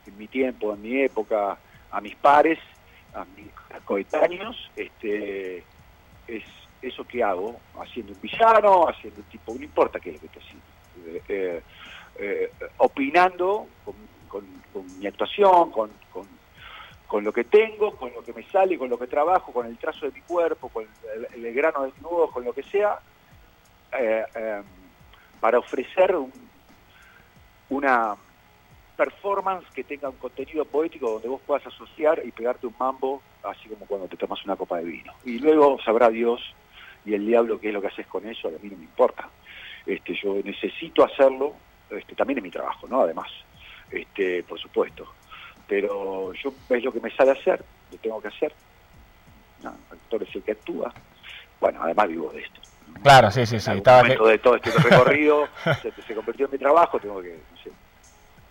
en 0.06 0.16
mi 0.16 0.28
tiempo, 0.28 0.74
en 0.74 0.80
mi 0.82 1.00
época, 1.00 1.60
a 1.90 2.00
mis 2.00 2.16
pares, 2.16 2.58
a 3.12 3.24
mis 3.24 3.52
coetáneos, 3.84 4.56
este, 4.74 5.66
es 6.26 6.44
eso 6.80 7.04
que 7.04 7.22
hago, 7.22 7.62
haciendo 7.74 8.12
un 8.12 8.20
villano, 8.20 8.88
haciendo 8.88 9.20
un 9.20 9.26
tipo, 9.28 9.54
no 9.54 9.64
importa 9.64 9.98
qué 10.00 10.10
es 10.10 10.14
lo 10.14 10.20
que 10.20 10.26
esté 10.26 10.40
haciendo, 10.40 10.70
eh, 10.96 11.22
eh, 11.28 11.62
eh, 12.18 12.52
opinando 12.78 13.70
con, 13.82 13.96
mi 14.98 15.06
actuación, 15.06 15.70
con- 15.70 15.98
con 17.06 17.24
lo 17.24 17.32
que 17.32 17.44
tengo, 17.44 17.96
con 17.96 18.12
lo 18.12 18.22
que 18.24 18.32
me 18.32 18.44
sale, 18.50 18.78
con 18.78 18.88
lo 18.88 18.98
que 18.98 19.06
trabajo, 19.06 19.52
con 19.52 19.66
el 19.66 19.78
trazo 19.78 20.06
de 20.06 20.12
mi 20.12 20.22
cuerpo, 20.22 20.68
con 20.68 20.86
el, 21.34 21.54
grano 21.54 21.84
de 21.84 21.92
mi 21.92 22.00
nudo, 22.00 22.30
con 22.30 22.44
lo 22.44 22.52
que 22.52 22.62
sea, 22.64 22.98
eh, 23.92 24.24
eh, 24.34 24.62
para 25.40 25.58
ofrecer 25.58 26.16
un- 26.16 26.50
una 27.68 28.16
performance 28.96 29.66
que 29.74 29.84
tenga 29.84 30.08
un 30.08 30.16
contenido 30.16 30.64
poético 30.64 31.10
donde 31.10 31.28
vos 31.28 31.42
puedas 31.46 31.66
asociar 31.66 32.22
y 32.24 32.32
pegarte 32.32 32.66
un 32.66 32.74
mambo, 32.78 33.22
así 33.42 33.68
como 33.68 33.86
cuando 33.86 34.08
te 34.08 34.16
tomas 34.16 34.44
una 34.44 34.56
copa 34.56 34.78
de 34.78 34.84
vino. 34.84 35.12
Y 35.24 35.38
luego 35.38 35.78
sabrá 35.84 36.08
Dios 36.08 36.40
y 37.04 37.14
el 37.14 37.26
diablo 37.26 37.60
qué 37.60 37.68
es 37.68 37.74
lo 37.74 37.80
que 37.80 37.88
haces 37.88 38.06
con 38.06 38.26
eso, 38.26 38.48
a 38.48 38.52
mí 38.52 38.68
no 38.70 38.76
me 38.76 38.84
importa. 38.84 39.28
Este, 39.84 40.14
yo 40.20 40.34
necesito 40.42 41.04
hacerlo, 41.04 41.54
este, 41.90 42.14
también 42.16 42.38
es 42.38 42.42
mi 42.42 42.50
trabajo, 42.50 42.88
¿no? 42.88 43.02
Además, 43.02 43.28
este, 43.90 44.42
por 44.42 44.58
supuesto. 44.58 45.06
Pero 45.68 46.32
yo 46.34 46.52
es 46.70 46.84
lo 46.84 46.92
que 46.92 47.00
me 47.00 47.10
sale 47.10 47.32
hacer, 47.32 47.64
lo 47.90 47.98
tengo 47.98 48.20
que 48.20 48.28
hacer. 48.28 48.52
No, 49.62 49.70
el 49.90 49.96
actor 49.98 50.22
es 50.22 50.34
el 50.34 50.42
que 50.42 50.52
actúa. 50.52 50.92
Bueno, 51.60 51.80
además 51.82 52.08
vivo 52.08 52.30
de 52.30 52.42
esto. 52.42 52.60
Claro, 53.02 53.30
sí, 53.30 53.46
sí, 53.46 53.58
sí. 53.58 53.70
En 53.70 53.78
Estaba 53.78 54.02
momento 54.02 54.26
de 54.26 54.38
todo 54.38 54.56
este 54.56 54.70
recorrido 54.78 55.48
se, 55.82 55.90
se 56.02 56.14
convirtió 56.14 56.46
en 56.46 56.52
mi 56.52 56.58
trabajo, 56.58 56.98
tengo 57.00 57.20
que 57.20 57.30
no 57.50 57.62
sé, 57.62 57.70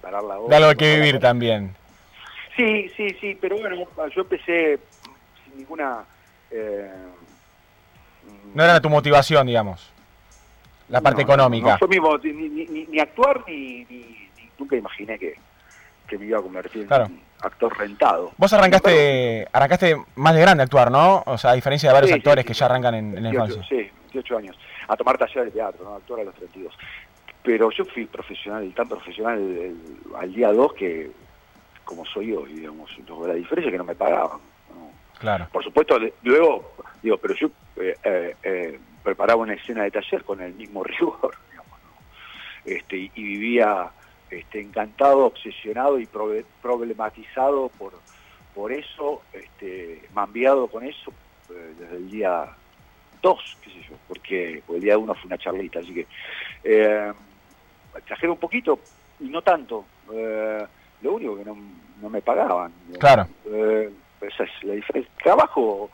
parar 0.01 0.23
la 0.23 0.36
de 0.36 0.39
obra. 0.41 0.58
algo 0.58 0.75
que 0.75 0.95
vivir 0.95 1.19
también. 1.19 1.75
Sí, 2.58 2.89
sí, 2.95 3.10
sí, 3.19 3.38
pero 3.39 3.58
bueno, 3.58 3.86
yo 4.15 4.21
empecé 4.21 4.80
sin 5.43 5.58
ninguna... 5.58 6.04
eh, 6.51 6.89
No 8.54 8.63
era 8.63 8.80
tu 8.82 8.89
motivación, 8.89 9.47
digamos. 9.47 9.91
La 10.89 11.01
parte 11.01 11.21
no, 11.23 11.28
económica. 11.30 11.71
No, 11.71 11.78
fue 11.80 11.88
mi 11.88 11.99
ni, 12.34 12.49
ni- 12.49 12.65
ni- 12.67 12.86
ni 12.86 12.99
actuar 12.99 13.43
ni, 13.47 13.84
ni- 13.86 14.30
ni- 14.38 14.49
nunca 14.58 14.75
imaginé 14.75 15.17
que, 15.17 15.36
que 16.08 16.18
me 16.18 16.26
iba 16.26 16.39
a 16.39 16.41
convertir 16.41 16.82
en 16.84 16.88
Claro. 16.88 17.10
actor 17.41 17.78
rentado. 17.78 18.32
Vos 18.38 18.52
arrancaste 18.54 19.48
arrancaste 19.52 19.96
más 20.15 20.36
de 20.36 20.41
grande 20.41 20.63
a 20.63 20.65
actuar, 20.65 20.91
¿no? 20.91 21.24
O 21.26 21.38
sea, 21.38 21.52
a 21.52 21.56
diferencia 21.56 21.89
de 21.89 21.94
varios 21.94 22.12
Sí, 22.12 22.18
actores 22.18 22.44
sí, 22.44 22.48
que 22.48 22.54
ya 22.54 22.65
arrancan 22.65 22.96
en, 22.96 23.06
en 23.18 23.24
la 23.24 23.30
28, 23.32 23.54
infancia. 23.54 23.78
Sí, 23.78 23.91
28 24.13 24.38
años. 24.38 24.60
A 24.88 24.96
tomar 24.96 25.18
talleres 25.18 25.46
de 25.46 25.52
teatro, 25.52 25.84
¿no? 25.84 25.96
Actuar 25.96 26.22
a 26.22 26.24
los 26.26 26.36
32. 26.36 26.74
Pero 27.44 27.70
yo 27.72 27.86
fui 27.86 28.06
profesional, 28.06 28.72
tan 28.76 28.88
profesional 28.89 29.38
el- 29.39 29.98
al 30.18 30.34
día 30.34 30.52
2 30.52 30.74
que, 30.74 31.12
como 31.84 32.06
soy 32.06 32.34
hoy, 32.34 32.54
digamos, 32.54 32.89
la 33.28 33.34
diferencia 33.34 33.70
es 33.70 33.72
que 33.74 33.78
no 33.78 33.84
me 33.84 33.96
pagaban. 33.96 34.39
¿no? 34.74 34.91
Claro. 35.20 35.48
Por 35.52 35.63
supuesto, 35.63 35.98
luego, 36.24 36.74
digo, 37.02 37.18
pero 37.18 37.36
yo 37.36 37.48
eh, 37.78 37.96
eh, 38.04 38.36
eh, 38.44 38.80
preparaba 39.04 39.41
una 39.41 39.54
escena 39.54 39.84
de 39.84 39.91
taller 39.91 40.24
con 40.24 40.41
el 40.41 40.54
mismo 40.56 40.84
rigor, 40.84 41.36
digamos, 41.52 41.80
¿no? 41.84 42.72
este, 42.72 42.98
y, 42.98 43.12
y 43.13 43.24
vivía 43.24 43.91
este, 44.38 44.62
encantado, 44.62 45.26
obsesionado 45.26 46.00
y 46.00 46.08
probe- 46.08 46.45
problematizado 46.62 47.69
por, 47.69 48.02
por 48.54 48.71
eso, 48.71 49.24
este, 49.32 50.08
mambiado 50.12 50.67
con 50.67 50.84
eso, 50.84 51.13
eh, 51.50 51.74
desde 51.78 51.95
el 51.98 52.10
día 52.10 52.50
dos, 53.21 53.39
qué 53.62 53.69
sé 53.71 53.82
yo, 53.89 53.95
porque 54.08 54.63
el 54.67 54.82
día 54.82 54.93
de 54.93 54.98
uno 54.98 55.13
fue 55.15 55.28
una 55.28 55.38
charlita, 55.38 55.80
así 55.80 55.93
que 55.93 56.08
eh, 56.63 57.13
exagero 57.95 58.34
un 58.34 58.39
poquito 58.39 58.80
y 59.19 59.30
no 59.30 59.41
tanto. 59.41 59.86
Eh, 60.13 60.65
lo 61.02 61.13
único 61.13 61.38
que 61.38 61.45
no, 61.45 61.56
no 62.02 62.10
me 62.10 62.21
pagaban. 62.21 62.74
Claro. 63.00 63.28
Eh, 63.45 63.91
esa 64.21 64.43
es 64.43 64.50
la 64.63 64.74
diferencia. 64.74 65.12
Trabajo, 65.24 65.91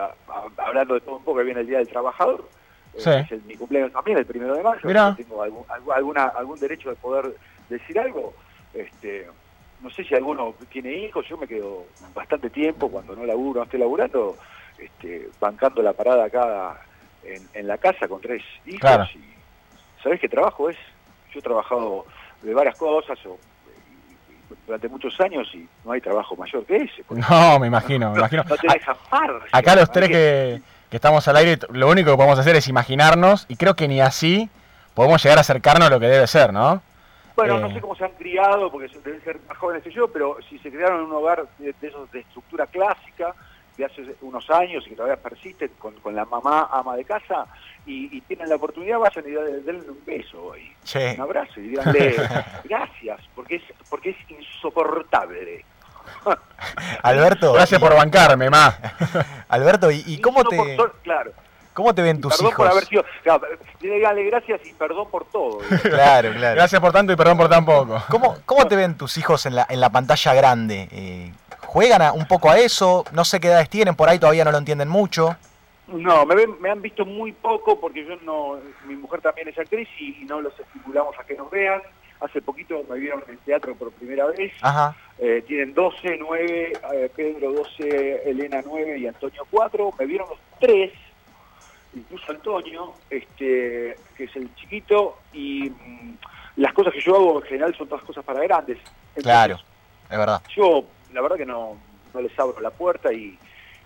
a- 0.00 0.14
a- 0.28 0.66
hablando 0.66 0.94
de 0.94 1.00
todo 1.00 1.16
un 1.16 1.24
poco, 1.24 1.38
que 1.38 1.44
viene 1.44 1.60
el 1.60 1.66
Día 1.66 1.78
del 1.78 1.88
Trabajador, 1.88 2.50
eh, 2.98 3.02
Sí. 3.02 3.10
es 3.10 3.32
el- 3.32 3.42
mi 3.42 3.56
cumpleaños 3.56 3.92
también, 3.92 4.18
el 4.18 4.26
primero 4.26 4.54
de 4.54 4.62
mayo, 4.62 4.80
Mirá. 4.84 5.14
tengo 5.16 5.42
algún, 5.42 5.64
algu- 5.64 5.92
alguna, 5.94 6.24
algún 6.26 6.58
derecho 6.58 6.90
de 6.90 6.96
poder 6.96 7.34
decir 7.68 7.98
algo. 7.98 8.34
Este, 8.74 9.26
no 9.80 9.90
sé 9.90 10.04
si 10.04 10.14
alguno 10.14 10.54
tiene 10.70 10.92
hijos, 10.92 11.26
yo 11.28 11.36
me 11.36 11.46
quedo 11.46 11.86
bastante 12.14 12.50
tiempo 12.50 12.90
cuando 12.90 13.14
no 13.16 13.24
laburo, 13.24 13.60
no 13.60 13.64
estoy 13.64 13.80
laburando, 13.80 14.36
este, 14.78 15.28
bancando 15.40 15.82
la 15.82 15.92
parada 15.92 16.24
acá 16.24 16.80
en, 17.24 17.46
en 17.54 17.66
la 17.66 17.78
casa 17.78 18.06
con 18.08 18.20
tres 18.20 18.42
hijos. 18.66 18.80
Claro. 18.80 19.04
Y, 19.14 20.02
¿Sabés 20.02 20.20
qué 20.20 20.28
trabajo 20.28 20.70
es? 20.70 20.76
Yo 21.32 21.40
he 21.40 21.42
trabajado 21.42 22.04
de 22.42 22.54
varias 22.54 22.76
cosas 22.76 23.18
o, 23.26 23.36
durante 24.66 24.88
muchos 24.88 25.18
años 25.20 25.48
y 25.54 25.66
no 25.84 25.92
hay 25.92 26.00
trabajo 26.00 26.36
mayor 26.36 26.64
que 26.64 26.76
ese. 26.76 27.02
No, 27.10 27.58
me 27.58 27.66
imagino, 27.66 28.12
me 28.12 28.18
imagino. 28.18 28.44
No 28.48 28.56
te 28.56 28.66
dejan 28.72 28.96
margen. 29.10 29.48
Acá 29.52 29.76
los 29.76 29.90
tres 29.90 30.08
que, 30.08 30.14
que 30.14 30.62
estamos 30.96 31.26
al 31.28 31.36
aire, 31.36 31.58
lo 31.70 31.88
único 31.88 32.10
que 32.10 32.16
podemos 32.16 32.38
hacer 32.38 32.56
es 32.56 32.68
imaginarnos, 32.68 33.46
y 33.48 33.56
creo 33.56 33.74
que 33.76 33.88
ni 33.88 34.00
así 34.00 34.48
podemos 34.94 35.22
llegar 35.22 35.38
a 35.38 35.42
acercarnos 35.42 35.88
a 35.88 35.90
lo 35.90 36.00
que 36.00 36.06
debe 36.08 36.26
ser, 36.26 36.52
¿no? 36.52 36.82
Bueno, 37.36 37.56
Eh. 37.58 37.60
no 37.60 37.72
sé 37.72 37.80
cómo 37.80 37.94
se 37.94 38.04
han 38.04 38.10
criado, 38.12 38.70
porque 38.70 38.88
deben 39.04 39.22
ser 39.22 39.38
más 39.48 39.56
jóvenes 39.58 39.82
que 39.84 39.90
yo, 39.92 40.08
pero 40.08 40.36
si 40.48 40.58
se 40.58 40.70
criaron 40.70 41.00
en 41.00 41.06
un 41.06 41.12
hogar 41.12 41.46
de, 41.58 41.72
de 41.80 41.88
esos 41.88 42.10
de 42.10 42.20
estructura 42.20 42.66
clásica, 42.66 43.32
de 43.76 43.84
hace 43.84 44.02
unos 44.22 44.50
años 44.50 44.84
y 44.86 44.90
que 44.90 44.96
todavía 44.96 45.16
persisten 45.22 45.70
con, 45.78 45.94
con 46.00 46.12
la 46.16 46.24
mamá 46.24 46.68
ama 46.72 46.96
de 46.96 47.04
casa, 47.04 47.46
y, 47.86 48.14
y 48.16 48.20
tienen 48.22 48.48
la 48.48 48.56
oportunidad, 48.56 48.98
vayan 48.98 49.24
y 49.28 49.30
denle 49.30 49.60
denle 49.60 49.90
un 49.90 50.04
beso 50.04 50.42
hoy, 50.46 50.72
Sí. 50.82 50.98
un 51.14 51.20
abrazo, 51.20 51.60
y 51.60 51.68
díganle 51.68 52.16
gracias, 52.64 53.20
porque 53.36 53.56
es, 53.56 53.62
porque 53.88 54.10
es 54.10 54.16
insoportable. 54.30 55.64
Alberto. 57.02 57.52
Gracias 57.52 57.80
por 57.80 57.94
bancarme, 57.94 58.50
ma. 58.50 58.74
Alberto, 59.48 59.90
¿y, 59.90 60.02
y 60.06 60.20
cómo 60.20 60.44
te 60.44 60.76
Claro. 61.02 61.32
cómo 61.74 61.94
te 61.94 62.02
ven 62.02 62.20
tus 62.20 62.32
perdón 62.36 62.46
hijos? 62.52 62.56
por 62.66 62.72
haber 62.72 62.84
sido... 62.86 63.04
Claro, 63.22 63.42
díganle 63.80 64.24
gracias 64.24 64.60
y 64.66 64.72
perdón 64.74 65.08
por 65.10 65.24
todo. 65.26 65.58
Claro, 65.82 66.32
claro. 66.32 66.54
Gracias 66.56 66.80
por 66.80 66.92
tanto 66.92 67.12
y 67.12 67.16
perdón 67.16 67.36
por 67.38 67.48
tan 67.48 67.64
poco. 67.64 68.02
¿Cómo, 68.10 68.36
cómo 68.44 68.66
te 68.66 68.76
ven 68.76 68.96
tus 68.96 69.16
hijos 69.18 69.46
en 69.46 69.54
la, 69.56 69.66
en 69.68 69.80
la 69.80 69.90
pantalla 69.90 70.34
grande? 70.34 70.88
Eh, 70.90 71.32
¿Juegan 71.66 72.02
a- 72.02 72.12
un 72.12 72.26
poco 72.26 72.50
a 72.50 72.58
eso? 72.58 73.04
No 73.12 73.24
sé 73.24 73.40
qué 73.40 73.48
edades 73.48 73.68
tienen, 73.68 73.94
por 73.94 74.08
ahí 74.08 74.18
todavía 74.18 74.44
no 74.44 74.50
lo 74.52 74.58
entienden 74.58 74.88
mucho. 74.88 75.36
No, 75.86 76.26
me, 76.26 76.34
ven- 76.34 76.60
me 76.60 76.70
han 76.70 76.82
visto 76.82 77.06
muy 77.06 77.32
poco 77.32 77.80
porque 77.80 78.04
yo 78.04 78.16
no, 78.22 78.58
mi 78.86 78.94
mujer 78.94 79.20
también 79.22 79.48
es 79.48 79.58
actriz 79.58 79.88
y 79.98 80.24
no 80.26 80.40
los 80.42 80.52
estimulamos 80.58 81.14
a 81.18 81.24
que 81.24 81.34
nos 81.34 81.50
vean. 81.50 81.80
Hace 82.20 82.42
poquito 82.42 82.82
me 82.90 82.98
vieron 82.98 83.22
en 83.28 83.38
teatro 83.38 83.74
por 83.76 83.92
primera 83.92 84.26
vez. 84.26 84.52
Ajá. 84.60 84.94
Eh, 85.20 85.42
tienen 85.46 85.74
12, 85.74 86.16
9, 86.18 86.80
eh, 86.94 87.10
Pedro 87.14 87.52
12, 87.52 88.22
Elena 88.30 88.62
9 88.64 88.98
y 88.98 89.06
Antonio 89.06 89.42
4. 89.50 89.94
Me 89.98 90.06
vieron 90.06 90.28
los 90.28 90.38
tres, 90.60 90.92
incluso 91.92 92.30
Antonio, 92.30 92.94
este, 93.10 94.04
que 94.16 94.24
es 94.24 94.36
el 94.36 94.54
chiquito, 94.54 95.16
y 95.32 95.70
mm, 95.70 96.18
las 96.56 96.72
cosas 96.72 96.92
que 96.92 97.00
yo 97.00 97.16
hago 97.16 97.40
en 97.42 97.46
general 97.48 97.74
son 97.76 97.88
todas 97.88 98.04
cosas 98.04 98.24
para 98.24 98.40
grandes. 98.44 98.78
Entonces, 99.08 99.22
Claro, 99.24 99.56
es 100.08 100.18
verdad. 100.18 100.42
yo, 100.56 100.84
la 101.12 101.20
verdad 101.20 101.36
que 101.36 101.46
no, 101.46 101.80
no 102.14 102.20
les 102.20 102.38
abro 102.38 102.60
la 102.60 102.70
puerta 102.70 103.12
y, 103.12 103.38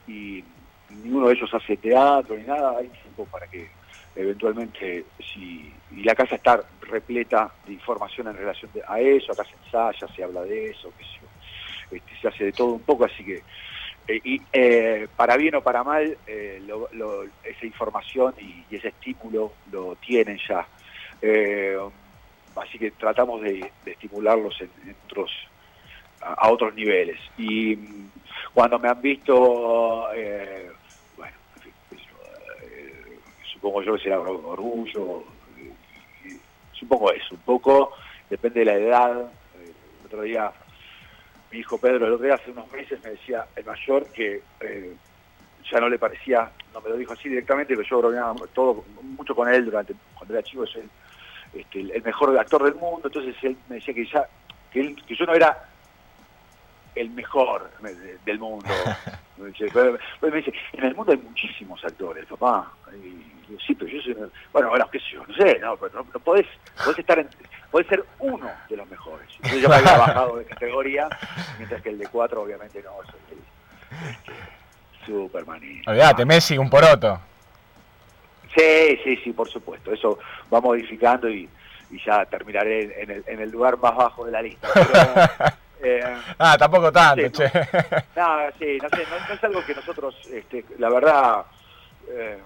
y 0.07 0.45
ninguno 0.91 1.29
de 1.29 1.35
ellos 1.35 1.49
hace 1.55 1.77
teatro 1.79 2.37
ni 2.37 2.45
nada. 2.45 2.77
Hay 2.79 2.89
tiempo 2.89 3.25
para 3.27 3.47
que 3.47 3.71
eventualmente, 4.15 5.07
si 5.33 5.73
y 5.91 6.05
la 6.05 6.15
casa 6.15 6.35
está 6.35 6.63
repleta 6.83 7.55
de 7.67 7.73
información 7.75 8.29
en 8.29 8.37
relación 8.37 8.71
de- 8.73 8.83
a 8.87 9.01
eso, 9.01 9.33
acá 9.33 9.45
se 9.45 9.57
ensaya, 9.57 10.07
se 10.15 10.23
habla 10.23 10.43
de 10.43 10.71
eso, 10.71 10.93
qué 10.97 11.05
sé 11.05 11.22
se 12.21 12.29
hace 12.29 12.45
de 12.45 12.53
todo 12.53 12.75
un 12.75 12.85
poco, 12.85 13.05
así 13.05 13.25
que 13.25 13.45
eh, 14.07 14.21
y 14.25 14.41
eh, 14.53 15.09
para 15.15 15.37
bien 15.37 15.55
o 15.55 15.63
para 15.63 15.85
mal, 15.85 16.19
eh, 16.27 16.61
esa 17.45 17.67
información 17.67 18.35
y, 18.39 18.67
ese 18.75 18.89
estímulo 18.89 19.55
lo 19.71 19.97
tienen 19.97 20.39
ya. 20.49 20.69
Eh, 21.21 21.77
así 22.57 22.79
que 22.79 22.93
tratamos 22.93 23.43
de, 23.43 23.73
estimularlos 23.85 24.61
en, 24.61 24.97
otros 25.05 25.31
a, 26.21 26.51
otros 26.51 26.75
niveles. 26.75 27.21
Y 27.37 27.77
mm, 27.77 28.11
cuando 28.53 28.79
me 28.79 28.89
han 28.89 29.01
visto, 29.01 30.09
bueno, 31.17 31.37
en 31.57 31.63
fin, 31.63 31.75
supongo 33.53 33.83
yo 33.83 33.95
que 33.95 34.03
será 34.03 34.19
or- 34.19 34.45
orgullo, 34.45 35.25
supongo 36.73 37.13
eso, 37.13 37.37
un 37.37 37.43
poco, 37.43 37.93
depende 38.29 38.61
de 38.61 38.67
la 38.67 38.75
edad. 38.75 39.33
Otro 40.05 40.23
día, 40.23 40.53
mi 41.53 41.59
hijo 41.59 41.79
Pedro, 41.79 42.07
el 42.07 42.15
otro 42.15 42.25
día 42.25 42.35
hace 42.35 42.51
unos 42.51 42.71
meses 42.73 43.01
me 43.03 43.11
decía 43.11 43.47
el 43.55 43.65
mayor 43.65 44.11
que 44.13 44.43
eh, 44.61 44.97
ya 45.71 45.79
no 45.81 45.89
le 45.89 45.99
parecía, 45.99 46.51
no 46.73 46.81
me 46.81 46.89
lo 46.91 46.97
dijo 46.97 47.13
así 47.13 47.29
directamente, 47.29 47.77
pero 47.77 47.87
yo 47.89 47.99
bromeaba 47.99 48.47
todo, 48.55 48.85
mucho 49.03 49.35
con 49.35 49.49
él 49.53 49.67
durante, 49.67 49.95
cuando 50.15 50.35
era 50.35 50.43
chico, 50.43 50.65
es 50.65 50.75
el, 50.77 50.91
este, 51.53 51.81
el, 51.81 52.03
mejor 52.03 52.37
actor 52.39 52.65
del 52.65 52.75
mundo, 52.75 53.03
entonces 53.05 53.37
él 53.43 53.59
me 53.69 53.77
decía 53.77 53.93
que 53.95 54.07
ya, 54.07 54.27
que, 54.71 54.81
él- 54.81 54.97
que 55.07 55.15
yo 55.15 55.27
no 55.27 55.35
era 55.35 55.57
el 56.95 57.11
mejor 57.11 57.71
me- 57.81 57.95
de- 57.95 58.19
del 58.19 58.39
mundo. 58.39 58.93
Me 59.37 59.49
dice, 59.49 60.53
en 60.75 60.85
el 60.85 60.95
mundo 60.95 61.11
hay 61.13 61.19
muchísimos 61.19 61.83
actores, 61.85 62.27
papá. 62.27 62.71
Y 62.95 63.57
sí, 63.67 63.75
pero 63.75 63.91
yo 63.91 64.01
soy... 64.03 64.15
Bueno, 64.53 64.69
bueno, 64.69 64.89
qué 64.93 64.99
sé 65.01 65.07
yo, 65.15 65.27
no 65.27 65.35
sé, 65.35 65.59
no, 65.59 65.77
pero 65.79 65.95
no, 66.05 66.11
no 66.13 66.21
podés, 66.21 66.47
podés 66.83 66.99
estar 66.99 67.19
en- 67.19 67.31
podés 67.73 67.89
ser 67.89 68.05
uno 68.21 68.49
de 68.69 68.77
los 68.77 68.89
mejores. 68.89 69.27
Yo 69.61 69.69
me 69.69 69.75
había 69.77 69.97
bajado 69.99 70.37
de 70.37 70.45
categoría, 70.45 71.09
mientras 71.59 71.83
que 71.83 71.89
el 71.89 71.99
de 71.99 72.07
cuatro 72.07 72.43
obviamente 72.43 72.81
no, 72.83 72.91
soy 73.11 73.21
el, 73.33 74.09
este, 74.11 74.33
Superman. 75.07 75.61
y- 75.65 75.83
Olvídate, 75.89 76.25
Messi, 76.25 76.57
un 76.57 76.71
poroto. 76.71 77.19
Sí, 78.57 78.99
sí, 79.03 79.17
sí, 79.25 79.33
por 79.33 79.49
supuesto. 79.51 79.93
Eso 79.93 80.19
va 80.53 80.61
modificando 80.61 81.29
y, 81.29 81.49
y 81.91 82.05
ya 82.05 82.25
terminaré 82.27 83.03
en 83.03 83.11
el, 83.11 83.25
en 83.27 83.41
el 83.41 83.51
lugar 83.51 83.79
más 83.79 83.97
bajo 83.97 84.27
de 84.27 84.33
la 84.33 84.43
lista. 84.43 84.69
Pero, 84.75 85.55
eh, 85.83 86.17
Ah, 86.39 86.57
tampoco 86.59 86.93
tanto, 86.93 87.23
Sí, 87.25 87.31
che. 87.33 87.51
Nada, 88.15 88.53
sí, 88.59 88.79
no 88.83 88.89
sé, 88.91 89.07
no, 89.11 89.27
no 89.29 89.35
es 89.35 89.45
algo 89.45 89.65
que 89.65 89.75
nosotros, 89.75 90.15
este, 90.31 90.65
la 90.79 90.91
verdad, 90.91 91.47
eh, 92.11 92.39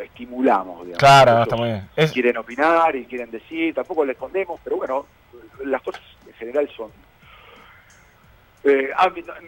estimulamos. 0.00 0.86
Digamos. 0.86 0.98
Claro, 0.98 1.30
Ellos 1.32 1.42
está 1.44 1.56
muy 1.56 1.68
bien. 1.68 1.88
Es- 1.96 2.12
Quieren 2.12 2.36
opinar 2.36 2.96
y 2.96 3.04
quieren 3.06 3.30
decir, 3.30 3.74
tampoco 3.74 4.04
le 4.04 4.12
escondemos, 4.12 4.60
pero 4.64 4.76
bueno, 4.76 5.06
las 5.64 5.82
cosas 5.82 6.02
en 6.26 6.34
general 6.34 6.68
son... 6.76 6.90
eh, 8.64 8.90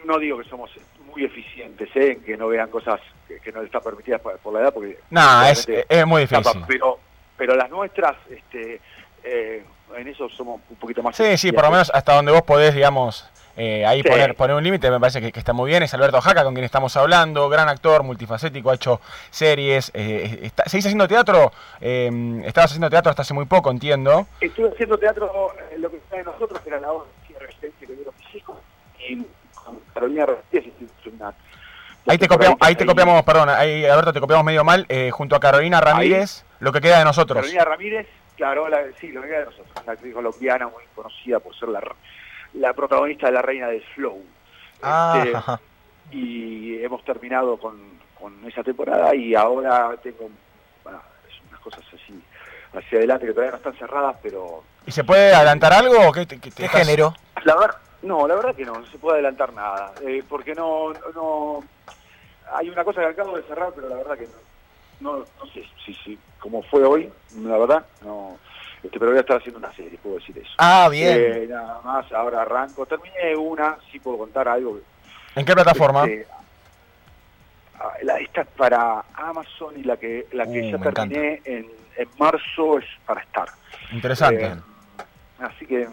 no, 0.05 0.17
digo 0.19 0.37
que 0.39 0.49
somos 0.49 0.71
muy 1.11 1.23
eficientes 1.25 1.89
¿eh? 1.95 2.13
en 2.13 2.23
que 2.23 2.35
no 2.37 2.47
vean 2.47 2.69
cosas 2.69 2.99
que, 3.27 3.39
que 3.39 3.51
no 3.51 3.59
les 3.59 3.67
está 3.67 3.79
permitidas 3.81 4.19
por, 4.21 4.37
por 4.39 4.53
la 4.53 4.61
edad, 4.61 4.73
porque... 4.73 4.97
No, 5.11 5.43
es, 5.45 5.67
es 5.67 6.05
muy 6.07 6.21
difícil. 6.21 6.63
pero, 6.67 6.99
pero 7.37 7.55
las 7.55 7.69
nuestras, 7.69 8.15
este, 8.29 8.81
eh, 9.23 9.63
en 9.97 10.07
eso 10.07 10.29
somos 10.29 10.61
un 10.69 10.75
poquito 10.77 11.01
más... 11.03 11.15
Sí, 11.15 11.37
sí, 11.37 11.51
por 11.51 11.63
lo 11.65 11.71
menos 11.71 11.91
hasta 11.93 12.13
donde 12.15 12.31
vos 12.31 12.41
podés, 12.43 12.73
digamos, 12.73 13.29
eh, 13.55 13.85
ahí 13.85 14.01
Sí. 14.01 14.09
poner, 14.09 14.35
poner 14.35 14.55
un 14.55 14.63
límite, 14.63 14.89
me 14.89 14.99
parece 14.99 15.21
que, 15.21 15.31
que 15.31 15.39
está 15.39 15.53
muy 15.53 15.69
bien. 15.69 15.83
Es 15.83 15.93
Alberto 15.93 16.19
Jaca, 16.21 16.43
con 16.43 16.53
quien 16.53 16.65
estamos 16.65 16.95
hablando, 16.97 17.47
gran 17.49 17.69
actor, 17.69 18.03
multifacético, 18.03 18.71
ha 18.71 18.75
hecho 18.75 18.99
series. 19.29 19.91
Eh, 19.93 20.39
está- 20.43 20.63
¿Seguís 20.67 20.85
haciendo 20.85 21.07
teatro? 21.07 21.51
Eh, 21.81 22.41
estabas 22.45 22.71
haciendo 22.71 22.89
teatro 22.89 23.09
hasta 23.11 23.21
hace 23.21 23.33
muy 23.33 23.45
poco, 23.45 23.69
entiendo. 23.71 24.25
Estuve 24.41 24.69
haciendo 24.69 24.97
teatro, 24.97 25.53
eh, 25.71 25.77
lo 25.77 25.89
que 25.91 25.97
está 25.97 26.17
de 26.17 26.23
nosotros, 26.23 26.59
que 26.61 26.69
era 26.69 26.79
la 26.79 26.91
obra 26.91 27.07
de 27.29 27.39
resistencia 27.39 27.87
que 27.87 27.93
vieron 27.93 28.13
mis 28.17 28.35
y 28.35 28.41
con 28.41 29.79
Carolina 29.93 30.25
Rodríguez 30.25 30.73
una... 31.13 31.33
Ahí 32.05 32.17
te 32.17 32.27
copiamos, 32.27 32.57
ahí 32.59 32.75
te 32.75 32.85
copiamos, 32.85 33.23
perdón, 33.23 33.47
ahí 33.49 33.85
Alberto 33.85 34.11
te 34.11 34.19
copiamos 34.19 34.43
medio 34.43 34.63
mal, 34.65 34.85
eh, 34.89 35.09
junto 35.11 35.37
a 35.37 35.39
Carolina 35.39 35.79
Ramírez, 35.79 36.43
lo 36.59 36.73
que 36.73 36.81
queda 36.81 36.99
de 36.99 37.05
nosotros. 37.05 37.37
Carolina 37.43 37.63
Ramírez, 37.63 38.07
claro, 38.35 38.67
la, 38.69 38.83
sí, 38.99 39.11
lo 39.11 39.21
que 39.21 39.27
queda 39.27 39.39
de 39.39 39.45
nosotros, 39.45 39.67
una 39.83 39.93
actriz 39.93 40.13
colombiana 40.13 40.67
muy 40.67 40.83
conocida 40.95 41.39
por 41.39 41.55
ser 41.57 41.69
la, 41.69 41.81
la 42.53 42.73
protagonista 42.73 43.27
de 43.27 43.33
La 43.33 43.41
Reina 43.41 43.67
del 43.67 43.83
Flow. 43.95 44.23
Ah, 44.81 45.23
Este, 45.25 46.17
y 46.17 46.83
hemos 46.83 47.03
terminado 47.05 47.57
con, 47.57 47.79
con 48.19 48.43
esa 48.45 48.63
temporada 48.63 49.15
y 49.15 49.33
ahora 49.35 49.95
tengo 50.03 50.29
bueno, 50.83 51.01
es 51.27 51.33
unas 51.49 51.59
cosas 51.61 51.83
así 51.93 52.21
hacia 52.73 52.97
adelante 52.97 53.25
que 53.27 53.31
todavía 53.33 53.51
no 53.51 53.57
están 53.57 53.73
cerradas, 53.77 54.15
pero 54.21 54.63
¿Y 54.85 54.91
se 54.91 55.03
puede 55.03 55.33
adelantar 55.33 55.71
algo? 55.73 55.95
o 56.07 56.11
¿Qué, 56.11 56.25
te- 56.25 56.39
qué 56.39 56.49
te 56.49 56.55
¿Qué 56.57 56.65
estás- 56.65 56.81
género? 56.85 57.13
La 57.45 57.55
verdad, 57.55 57.77
no, 58.01 58.27
la 58.27 58.35
verdad 58.35 58.55
que 58.55 58.65
no, 58.65 58.73
no 58.73 58.85
se 58.87 58.97
puede 58.97 59.15
adelantar 59.15 59.53
nada, 59.53 59.93
eh, 60.05 60.23
porque 60.27 60.53
no, 60.53 60.91
no, 61.15 61.63
hay 62.53 62.69
una 62.69 62.83
cosa 62.83 63.01
que 63.01 63.07
acabo 63.07 63.37
de 63.37 63.43
cerrar, 63.43 63.71
pero 63.75 63.87
la 63.89 63.95
verdad 63.95 64.17
que 64.17 64.25
no, 64.25 64.33
no, 65.03 65.17
no 65.19 65.45
sé 65.53 65.63
si, 65.85 65.93
si, 65.93 66.17
como 66.39 66.63
fue 66.63 66.83
hoy, 66.83 67.11
la 67.41 67.57
verdad, 67.57 67.85
no, 68.03 68.37
este, 68.81 68.97
pero 68.99 69.11
voy 69.11 69.17
a 69.17 69.21
estar 69.21 69.37
haciendo 69.37 69.59
una 69.59 69.71
serie, 69.73 69.99
puedo 70.01 70.15
decir 70.15 70.37
eso. 70.37 70.51
Ah, 70.57 70.87
bien. 70.89 71.17
Eh, 71.19 71.47
nada 71.49 71.81
más, 71.83 72.11
ahora 72.11 72.41
arranco, 72.41 72.85
terminé 72.85 73.35
una, 73.35 73.77
sí 73.91 73.99
puedo 73.99 74.17
contar 74.19 74.47
algo. 74.47 74.79
¿En 75.35 75.45
qué 75.45 75.53
plataforma? 75.53 76.05
Este, 76.05 76.27
ah, 77.79 77.91
la, 78.03 78.17
esta 78.19 78.41
es 78.41 78.47
para 78.57 79.03
Amazon 79.13 79.73
y 79.79 79.83
la 79.83 79.97
que 79.97 80.27
la 80.31 80.45
que 80.45 80.61
Uh, 80.61 80.71
ya 80.71 80.91
terminé 80.91 81.41
en, 81.45 81.67
en 81.97 82.09
marzo 82.17 82.79
es 82.79 82.85
para 83.05 83.21
Star. 83.21 83.49
Interesante. 83.91 84.45
Eh, 84.45 84.55
así 85.39 85.65
que 85.65 85.87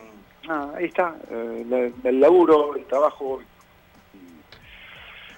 ahí 0.77 0.85
está, 0.87 1.15
eh, 1.31 1.65
la- 1.69 2.09
el 2.09 2.21
laburo, 2.21 2.75
el 2.77 2.85
trabajo, 2.87 3.41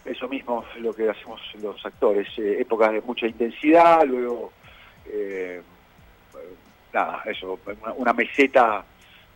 eso 0.05 0.29
mismo 0.29 0.65
es 0.75 0.83
lo 0.83 0.93
que 0.93 1.09
hacemos 1.09 1.41
los 1.61 1.85
actores, 1.85 2.27
eh, 2.38 2.61
épocas 2.61 2.93
de 2.93 3.01
mucha 3.01 3.27
intensidad, 3.27 4.05
luego 4.05 4.53
eh, 5.07 5.62
nada, 6.93 7.23
eso, 7.27 7.59
una, 7.67 7.93
una 7.93 8.12
meseta 8.12 8.85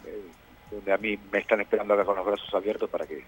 eh, 0.05 0.23
donde 0.71 0.93
a 0.93 0.99
mí 0.99 1.19
me 1.31 1.39
están 1.39 1.61
esperando 1.61 1.95
acá 1.95 2.05
con 2.05 2.17
los 2.17 2.27
brazos 2.27 2.53
abiertos 2.55 2.91
para 2.91 3.07
que, 3.07 3.25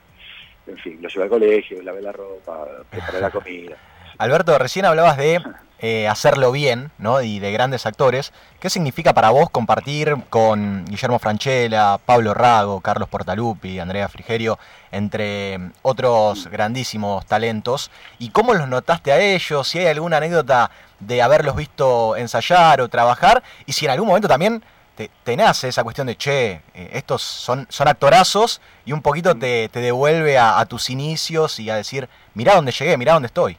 en 0.66 0.76
fin, 0.78 1.00
lo 1.00 1.08
lleve 1.08 1.24
al 1.24 1.30
colegio, 1.30 1.82
lave 1.82 2.02
la 2.02 2.12
ropa, 2.12 2.66
prepare 2.90 3.20
la 3.20 3.30
comida. 3.32 3.76
Alberto, 4.18 4.58
recién 4.58 4.84
hablabas 4.84 5.16
de 5.16 5.40
eh, 5.78 6.08
hacerlo 6.08 6.50
bien, 6.50 6.90
¿no? 6.98 7.22
Y 7.22 7.38
de 7.38 7.52
grandes 7.52 7.86
actores. 7.86 8.32
¿Qué 8.58 8.68
significa 8.68 9.14
para 9.14 9.30
vos 9.30 9.48
compartir 9.48 10.16
con 10.28 10.84
Guillermo 10.86 11.20
Franchella, 11.20 11.98
Pablo 11.98 12.34
Rago, 12.34 12.80
Carlos 12.80 13.08
Portalupi, 13.08 13.78
Andrea 13.78 14.08
Frigerio, 14.08 14.58
entre 14.90 15.70
otros 15.82 16.48
grandísimos 16.48 17.26
talentos? 17.26 17.92
¿Y 18.18 18.30
cómo 18.30 18.54
los 18.54 18.66
notaste 18.66 19.12
a 19.12 19.20
ellos? 19.20 19.68
Si 19.68 19.78
hay 19.78 19.86
alguna 19.86 20.16
anécdota 20.16 20.72
de 20.98 21.22
haberlos 21.22 21.54
visto 21.54 22.16
ensayar 22.16 22.80
o 22.80 22.88
trabajar, 22.88 23.44
y 23.66 23.72
si 23.72 23.84
en 23.84 23.92
algún 23.92 24.08
momento 24.08 24.26
también 24.26 24.64
te, 24.96 25.12
te 25.22 25.36
nace 25.36 25.68
esa 25.68 25.84
cuestión 25.84 26.08
de, 26.08 26.16
che, 26.16 26.60
eh, 26.74 26.90
estos 26.94 27.22
son, 27.22 27.68
son 27.70 27.86
actorazos, 27.86 28.60
y 28.84 28.90
un 28.90 29.00
poquito 29.00 29.36
te, 29.36 29.68
te 29.68 29.78
devuelve 29.78 30.38
a, 30.38 30.58
a 30.58 30.66
tus 30.66 30.90
inicios 30.90 31.60
y 31.60 31.70
a 31.70 31.76
decir, 31.76 32.08
mirá 32.34 32.56
dónde 32.56 32.72
llegué, 32.72 32.96
mirá 32.96 33.12
dónde 33.12 33.26
estoy. 33.26 33.56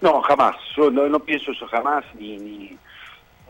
No, 0.00 0.20
jamás. 0.22 0.56
Yo 0.76 0.90
no, 0.90 1.08
no 1.08 1.20
pienso 1.20 1.52
eso 1.52 1.66
jamás, 1.68 2.04
ni, 2.14 2.36
ni... 2.38 2.78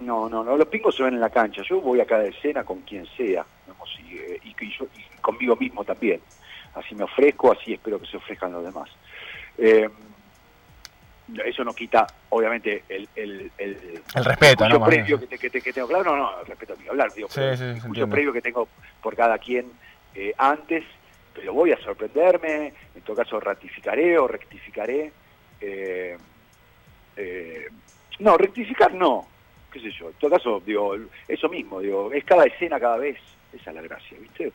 No, 0.01 0.29
no, 0.29 0.43
no. 0.45 0.57
Los 0.57 0.69
pingos 0.69 0.95
se 0.97 1.03
ven 1.05 1.15
en 1.15 1.21
la 1.21 1.31
cancha. 1.31 1.63
Yo 1.63 1.81
voy 1.81 2.01
a 2.01 2.07
cada 2.07 2.25
escena 2.25 2.65
con 2.65 2.81
quien 2.83 3.07
sea, 3.17 3.47
digamos, 3.65 3.89
y, 4.01 4.17
eh, 4.19 4.41
y, 4.43 4.55
yo- 4.77 4.89
y 4.93 5.17
conmigo 5.21 5.57
mismo 5.57 5.85
también. 5.85 6.21
Así 6.75 6.95
me 6.95 7.05
ofrezco, 7.05 7.53
así 7.53 7.73
espero 7.75 8.01
que 8.01 8.07
se 8.07 8.17
ofrezcan 8.17 8.53
los 8.53 8.65
demás. 8.65 8.91
Eh, 9.57 9.89
eso 11.45 11.65
no 11.65 11.75
quita, 11.75 12.13
obviamente, 12.31 12.85
el, 12.89 13.09
el, 13.15 13.51
el, 13.57 14.03
El 14.15 14.25
respeto, 14.25 14.69
¿no? 14.69 14.85
previo 14.85 15.19
que, 15.19 15.27
te- 15.27 15.39
que 15.39 15.51
te- 15.51 15.63
que 15.63 15.73
tengo. 15.73 15.89
Claro, 15.89 16.05
no, 16.05 16.17
no, 16.17 16.41
el 16.41 16.47
respeto 16.47 16.77
ni 16.77 16.87
hablar, 16.89 17.15
digo, 17.15 17.29
Sí, 17.29 17.37
pero 17.41 17.57
sí, 17.57 18.01
el 18.01 18.09
previo 18.09 18.33
que 18.33 18.43
tengo 18.43 18.69
por 19.01 19.17
cada 19.17 19.39
quien 19.39 19.73
eh, 20.15 20.35
antes, 20.37 20.85
pero 21.33 21.53
voy 21.55 21.73
a 21.73 21.79
sorprenderme, 21.79 22.75
en 22.95 23.03
todo 23.03 23.17
caso 23.17 23.41
ratificaré 23.41 24.19
o 24.19 24.29
rectificaré. 24.29 25.13
eh, 25.61 26.19
eh, 27.16 27.68
no, 28.20 28.37
rectificar 28.37 28.94
no, 28.94 29.27
qué 29.72 29.81
sé 29.81 29.90
yo, 29.90 30.09
en 30.09 30.14
todo 30.14 30.31
caso, 30.31 30.62
digo, 30.64 30.94
eso 31.29 31.48
mismo, 31.48 31.81
digo, 31.81 32.12
es 32.12 32.24
cada 32.24 32.44
escena 32.44 32.79
cada 32.79 32.96
vez, 32.96 33.18
esa 33.53 33.70
es 33.70 33.77
la 33.77 33.83
gracia, 33.83 34.18
¿viste? 34.20 34.53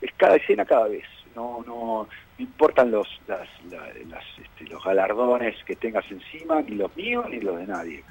Es 0.00 0.12
cada 0.16 0.36
escena 0.36 0.64
cada 0.64 0.88
vez, 0.88 1.04
no, 1.34 1.64
no, 1.66 2.08
no 2.38 2.44
importan 2.44 2.90
los, 2.90 3.08
este, 3.26 4.64
los 4.70 4.84
galardones 4.84 5.56
que 5.64 5.76
tengas 5.76 6.04
encima, 6.10 6.62
ni 6.62 6.76
los 6.76 6.94
míos 6.96 7.26
ni 7.28 7.40
los 7.40 7.58
de 7.58 7.66
nadie. 7.66 8.04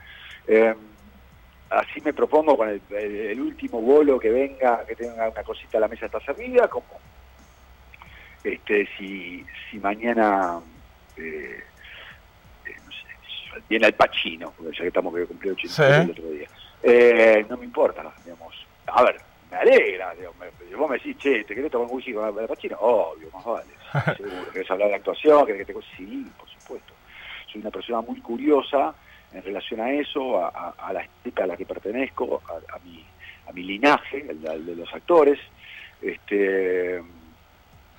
Eh, 0.48 0.76
así 1.70 2.02
me 2.02 2.14
propongo 2.14 2.58
con 2.58 2.70
el, 2.70 3.42
último 3.42 3.82
bolo 3.82 4.20
que 4.20 4.30
venga, 4.30 4.86
que 4.86 4.96
tenga 4.96 5.30
una 5.30 5.44
cosita 5.44 5.78
a 5.78 5.82
la 5.82 5.88
mesa 5.88 6.06
está 6.06 6.20
servida, 6.22 6.68
como 6.68 6.88
este 8.44 8.88
si, 8.98 9.46
si 9.70 9.80
mañana 9.80 10.60
eh, 11.18 11.64
viene 13.70 13.88
el 13.88 13.94
Pachino, 13.94 14.54
ya 14.60 14.72
que 14.82 14.88
estamos 14.88 15.14
que 15.16 15.26
cumplió 15.26 15.54
80 15.54 15.74
Sí. 15.76 16.02
el 16.04 16.12
otro 16.12 16.30
día. 16.32 16.50
Eh, 16.84 17.46
no 17.50 17.58
me 17.58 17.66
importa, 17.66 18.14
digamos. 18.24 18.56
A 18.88 19.04
ver, 19.04 19.20
me 19.52 19.58
alegra, 19.58 20.14
digamos, 20.16 20.38
me- 20.40 20.76
vos 20.76 20.90
me 20.90 20.98
decís, 20.98 21.18
che, 21.18 21.44
¿te 21.44 21.56
querés 21.56 21.72
tomar 21.72 21.88
un 21.88 21.96
whisky 21.96 22.14
con 22.14 22.38
el 22.40 22.48
Pachino? 22.48 22.78
Obvio, 22.80 23.30
más 23.34 23.46
vale. 23.46 23.70
Seguro, 24.18 24.52
¿Querés 24.52 24.70
hablar 24.72 24.90
de 24.90 24.96
actuación? 24.96 25.46
¿Querés 25.46 25.66
que 25.66 25.74
te... 25.74 25.80
Sí, 25.98 26.26
por 26.38 26.50
supuesto. 26.50 26.94
Soy 27.52 27.62
una 27.62 27.72
persona 27.72 28.02
muy 28.02 28.20
curiosa 28.22 28.94
en 29.34 29.44
relación 29.44 29.80
a 29.82 29.92
eso, 29.92 30.40
a, 30.44 30.48
a- 30.50 30.76
a 30.88 30.94
la 30.94 31.02
estética 31.02 31.44
a 31.44 31.48
la 31.48 31.58
que 31.58 31.66
pertenezco, 31.66 32.42
a, 32.48 32.76
a 32.76 32.80
mi, 32.80 33.06
a 33.48 33.52
mi 33.54 33.64
linaje, 33.64 34.26
el, 34.30 34.48
al 34.48 34.66
de 34.66 34.76
los 34.76 34.94
actores. 34.94 35.40
Este, 36.02 37.02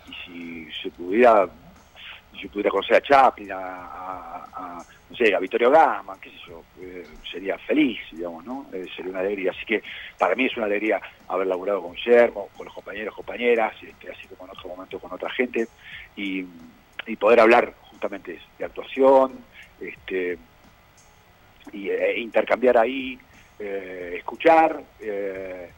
y 0.07 0.13
si 0.25 0.73
se 0.83 0.91
pudiera, 0.91 1.49
si 2.33 2.39
yo 2.43 2.49
pudiera 2.51 2.71
conocer 2.71 2.97
a 2.97 3.01
Chaplin, 3.01 3.51
a, 3.53 4.85
no 5.11 5.17
sé, 5.17 5.35
a 5.35 5.39
Vittorio 5.39 5.71
Gama, 5.71 6.19
qué 6.21 6.31
sé 6.31 6.37
yo, 6.47 6.67
eh, 6.81 7.07
sería 7.31 7.57
feliz, 7.59 7.99
digamos, 8.13 8.45
¿no? 8.45 8.69
Eh, 8.73 8.87
sería 8.95 9.11
una 9.11 9.21
alegría. 9.21 9.53
Así 9.53 9.65
que 9.65 9.83
para 10.19 10.35
mí 10.35 10.45
es 10.45 10.57
una 10.57 10.67
alegría 10.67 11.01
haber 11.29 11.47
laburado 11.47 11.83
con 11.83 11.95
Guillermo, 11.95 12.51
con 12.55 12.67
los 12.67 12.75
compañeros, 12.75 13.15
compañeras, 13.15 13.75
este, 13.83 14.11
así 14.11 14.29
como 14.29 14.45
en 14.45 14.51
otro 14.51 14.69
momento 14.69 15.01
con 15.01 15.13
otra 15.13 15.31
gente, 15.31 15.69
y, 16.15 16.45
y 17.07 17.17
poder 17.17 17.41
hablar 17.41 17.75
justamente 17.81 18.39
de 18.59 18.65
actuación, 18.65 19.47
este, 19.81 20.39
y 21.73 21.89
eh, 21.89 22.19
intercambiar 22.19 22.77
ahí, 22.77 23.19
eh, 23.59 24.15
escuchar, 24.19 24.85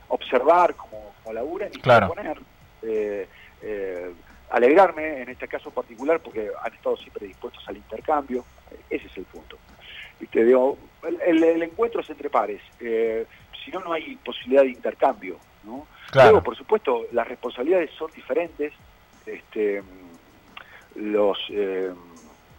observar 0.09 0.75
cómo, 0.75 1.14
cómo 1.23 1.33
laburan 1.33 1.71
y 1.73 1.81
Claro. 1.81 2.09
proponer. 2.09 2.40
Alegrarme 4.51 5.23
en 5.23 5.29
este 5.29 5.49
caso 5.49 5.71
particular 5.71 6.21
porque 6.21 6.51
han 6.63 6.75
estado 6.75 6.97
siempre 6.97 7.27
dispuestos 7.27 7.63
al 7.69 7.77
intercambio, 7.77 8.45
eh, 8.71 8.77
ese 8.91 9.07
es 9.07 9.17
el 9.17 9.25
punto. 9.25 9.59
¿Viste? 10.19 10.45
Digo, 10.45 10.77
el, 11.03 11.21
el- 11.23 11.45
el 11.45 11.63
encuentro 11.63 12.01
es 12.01 12.11
entre 12.11 12.29
pares, 12.31 12.61
eh, 12.81 13.27
si 13.65 13.71
no, 13.71 13.81
no 13.81 13.93
hay 13.93 14.17
posibilidad 14.17 14.63
de 14.63 14.71
intercambio. 14.71 15.39
¿no? 15.63 15.87
Claro. 16.11 16.31
Luego, 16.31 16.45
por 16.45 16.57
supuesto, 16.57 17.07
las 17.13 17.29
responsabilidades 17.29 17.91
son 17.99 18.11
diferentes, 18.13 18.73
este, 19.27 19.83
los 20.95 21.39
eh, 21.51 21.91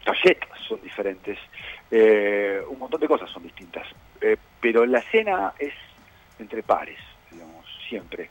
tarjetas 0.05 0.49
son 0.67 0.81
diferentes, 0.81 1.37
eh, 1.89 2.61
un 2.69 2.77
montón 2.79 3.01
de 3.01 3.07
cosas 3.07 3.29
son 3.31 3.43
distintas, 3.43 3.87
pero 4.59 4.85
la 4.85 4.99
escena 4.99 5.53
es 5.57 5.73
entre 6.39 6.61
pares, 6.63 6.99
digamos, 7.31 7.65
siempre. 7.89 8.29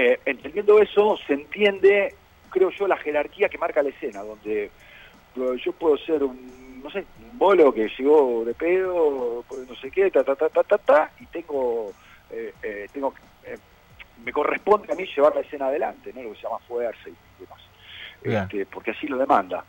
Eh, 0.00 0.20
entendiendo 0.26 0.78
eso, 0.78 1.18
se 1.26 1.32
entiende, 1.32 2.18
creo 2.48 2.70
yo, 2.70 2.86
la 2.86 2.96
jerarquía 2.98 3.48
que 3.48 3.58
marca 3.58 3.82
la 3.82 3.88
escena, 3.88 4.22
donde 4.22 4.70
yo 5.34 5.72
puedo 5.72 5.96
ser 5.98 6.22
un, 6.22 6.80
no 6.80 6.88
sé, 6.88 7.08
un 7.18 7.36
bolo 7.36 7.74
que 7.74 7.88
llegó 7.98 8.44
de 8.44 8.54
pedo, 8.54 9.44
no 9.50 9.74
sé 9.74 9.90
qué, 9.90 10.08
ta, 10.12 10.22
ta, 10.22 10.36
ta, 10.36 10.50
ta, 10.50 10.62
ta, 10.62 10.78
ta, 10.78 11.12
y 11.18 11.26
tengo, 11.26 11.96
eh, 12.30 12.54
eh, 12.62 12.86
tengo 12.92 13.12
me 14.18 14.30
corresponde 14.30 14.92
a 14.92 14.94
mí 14.94 15.04
llevar 15.16 15.34
la 15.34 15.40
escena 15.40 15.66
adelante, 15.66 16.12
¿no? 16.12 16.22
lo 16.22 16.30
que 16.30 16.36
se 16.36 16.42
llama 16.42 16.60
fuerza 16.60 17.08
y 17.08 17.16
demás, 17.36 17.60
este, 18.44 18.66
porque 18.66 18.92
así 18.92 19.08
lo 19.08 19.18
demanda. 19.18 19.66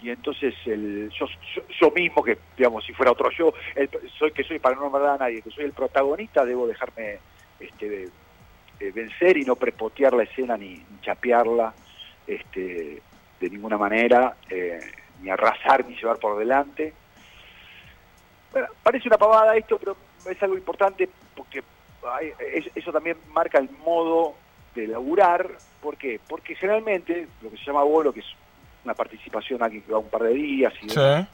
Y 0.00 0.08
entonces 0.08 0.54
el, 0.66 1.10
yo, 1.18 1.26
yo, 1.54 1.62
yo 1.80 1.90
mismo, 1.90 2.22
que 2.22 2.38
digamos, 2.56 2.84
si 2.84 2.92
fuera 2.92 3.10
otro 3.10 3.28
yo, 3.36 3.52
el- 3.74 3.90
soy 4.16 4.30
que 4.32 4.44
soy 4.44 4.60
para 4.60 4.76
no 4.76 4.82
nombrar 4.82 5.16
a 5.16 5.18
nadie, 5.18 5.42
que 5.42 5.50
soy 5.50 5.64
el 5.64 5.72
protagonista, 5.72 6.44
debo 6.44 6.66
dejarme 6.68 7.22
este, 7.58 8.08
eh, 8.80 8.90
vencer 8.92 9.36
y 9.36 9.42
no 9.44 9.56
prepotear 9.56 10.12
la 10.14 10.22
escena 10.24 10.56
ni, 10.56 10.70
ni 10.70 11.00
chapearla 11.02 11.72
este, 12.26 13.02
de 13.40 13.50
ninguna 13.50 13.76
manera, 13.78 14.36
eh, 14.48 14.80
ni 15.22 15.30
arrasar 15.30 15.86
ni 15.86 15.94
llevar 15.96 16.18
por 16.18 16.38
delante. 16.38 16.92
Bueno, 18.52 18.68
parece 18.82 19.08
una 19.08 19.18
pavada 19.18 19.56
esto, 19.56 19.78
pero 19.78 19.96
es 20.28 20.42
algo 20.42 20.56
importante 20.56 21.08
porque 21.36 21.62
hay- 22.10 22.32
es- 22.54 22.70
eso 22.74 22.92
también 22.92 23.16
marca 23.32 23.58
el 23.58 23.70
modo 23.84 24.34
de 24.74 24.86
laburar. 24.88 25.48
¿Por 25.80 25.96
qué? 25.96 26.20
Porque 26.28 26.54
generalmente 26.54 27.28
lo 27.42 27.50
que 27.50 27.56
se 27.58 27.64
llama 27.64 27.82
bolo, 27.84 28.12
que 28.12 28.20
es 28.20 28.26
una 28.84 28.94
participación 28.94 29.62
aquí 29.62 29.80
que 29.82 29.92
va 29.92 29.98
un 29.98 30.08
par 30.08 30.22
de 30.22 30.32
días 30.34 30.72
y 30.82 30.86
demás, 30.88 31.28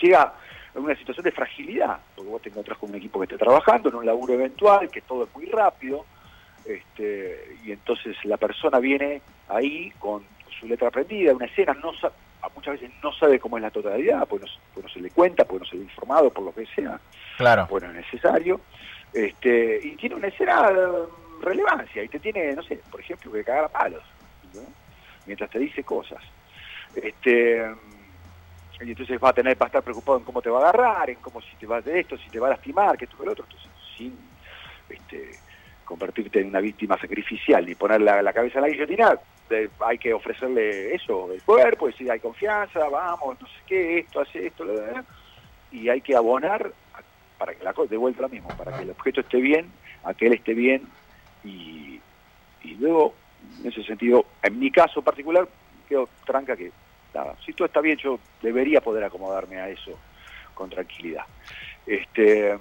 llega 0.00 0.34
en 0.74 0.82
una 0.82 0.96
situación 0.96 1.22
de 1.24 1.30
fragilidad, 1.30 1.98
porque 2.16 2.30
vos 2.30 2.42
te 2.42 2.48
encontrás 2.48 2.78
con 2.78 2.90
un 2.90 2.96
equipo 2.96 3.20
que 3.20 3.24
está 3.26 3.36
trabajando 3.38 3.90
en 3.90 3.94
un 3.96 4.06
laburo 4.06 4.34
eventual, 4.34 4.90
que 4.90 5.02
todo 5.02 5.24
es 5.24 5.34
muy 5.34 5.46
rápido, 5.46 6.04
este, 7.04 7.54
y 7.62 7.72
entonces 7.72 8.16
la 8.24 8.36
persona 8.36 8.78
viene 8.78 9.22
ahí 9.46 9.90
con 9.92 10.26
su 10.58 10.66
letra 10.66 10.88
aprendida, 10.88 11.34
una 11.34 11.46
escena, 11.46 11.74
no 11.74 11.92
muchas 12.54 12.74
veces 12.80 12.94
no 13.02 13.12
sabe 13.12 13.38
cómo 13.38 13.56
es 13.56 13.62
la 13.62 13.70
totalidad, 13.70 14.26
pues 14.28 14.42
no, 14.42 14.46
se- 14.48 14.60
pues 14.72 14.84
no 14.84 14.90
se 14.90 15.00
le 15.00 15.10
cuenta, 15.10 15.44
pues 15.46 15.60
no 15.60 15.66
se 15.66 15.76
le 15.76 15.82
ha 15.82 15.84
informado, 15.84 16.32
por 16.32 16.44
lo 16.44 16.54
que 16.54 16.66
sea, 16.66 17.00
Claro. 17.38 17.66
bueno, 17.70 17.88
es 17.88 17.94
necesario, 17.96 18.66
este, 19.12 19.80
y 19.82 19.96
tiene 19.96 20.14
una 20.16 20.28
escena 20.28 20.70
de 20.70 21.06
relevancia, 21.40 22.02
y 22.02 22.08
te 22.08 22.20
tiene, 22.20 22.54
no 22.54 22.62
sé, 22.62 22.84
por 22.90 23.00
ejemplo, 23.00 23.32
que 23.32 23.44
cagar 23.44 23.64
a 23.64 23.68
palos, 23.72 24.04
¿no? 24.52 24.74
mientras 25.24 25.48
te 25.50 25.58
dice 25.58 25.82
cosas. 25.84 26.22
Este, 26.92 27.64
y 28.80 28.90
entonces 28.90 29.18
va 29.22 29.30
a 29.30 29.32
tener, 29.32 29.56
va 29.60 29.66
a 29.66 29.68
estar 29.68 29.82
preocupado 29.82 30.18
en 30.18 30.24
cómo 30.24 30.42
te 30.42 30.50
va 30.50 30.58
a 30.58 30.68
agarrar, 30.68 31.08
en 31.10 31.20
cómo 31.20 31.40
si 31.40 31.56
te 31.56 31.66
va 31.66 31.80
de 31.80 32.00
esto, 32.00 32.18
si 32.18 32.28
te 32.28 32.38
va 32.38 32.48
a 32.48 32.50
lastimar, 32.50 32.96
que 32.98 33.04
esto, 33.06 33.16
que 33.16 33.24
lo 33.24 33.32
otro, 33.32 33.44
entonces 33.44 33.72
sin 33.96 34.36
este, 34.88 35.43
convertirte 35.84 36.40
en 36.40 36.48
una 36.48 36.60
víctima 36.60 36.98
sacrificial 36.98 37.64
ni 37.66 37.74
poner 37.74 38.00
la, 38.00 38.32
cabeza 38.32 38.58
en 38.58 38.62
la 38.62 38.68
guillotina, 38.68 39.18
hay 39.80 39.98
que 39.98 40.12
ofrecerle 40.12 40.94
eso, 40.94 41.32
el 41.32 41.42
cuerpo, 41.42 41.86
decir, 41.86 42.10
hay 42.10 42.20
confianza, 42.20 42.88
vamos, 42.88 43.40
no 43.40 43.46
sé 43.46 43.54
qué, 43.66 43.98
esto, 43.98 44.20
hace 44.20 44.46
esto, 44.46 44.64
y 45.70 45.88
hay 45.88 46.00
que 46.00 46.16
abonar 46.16 46.72
para 47.38 47.54
que 47.54 47.64
la 47.64 47.72
cosa, 47.72 47.90
de 47.90 47.96
vuelta 47.96 48.22
lo 48.22 48.28
mismo, 48.28 48.54
para 48.56 48.76
que 48.76 48.84
el 48.84 48.90
objeto 48.90 49.20
esté 49.20 49.38
bien, 49.38 49.70
a 50.04 50.14
que 50.14 50.26
él 50.26 50.32
esté 50.34 50.54
bien, 50.54 50.86
y, 51.44 52.00
y 52.62 52.74
luego, 52.78 53.14
en 53.60 53.70
ese 53.70 53.82
sentido, 53.84 54.24
en 54.42 54.58
mi 54.58 54.70
caso 54.70 55.02
particular, 55.02 55.46
quedo 55.88 56.08
tranca 56.24 56.56
que, 56.56 56.72
nada, 57.12 57.36
si 57.44 57.52
todo 57.52 57.66
está 57.66 57.80
bien, 57.80 57.98
yo 57.98 58.18
debería 58.40 58.80
poder 58.80 59.04
acomodarme 59.04 59.60
a 59.60 59.68
eso 59.68 59.98
con 60.54 60.70
tranquilidad. 60.70 61.24
Este, 61.86 62.56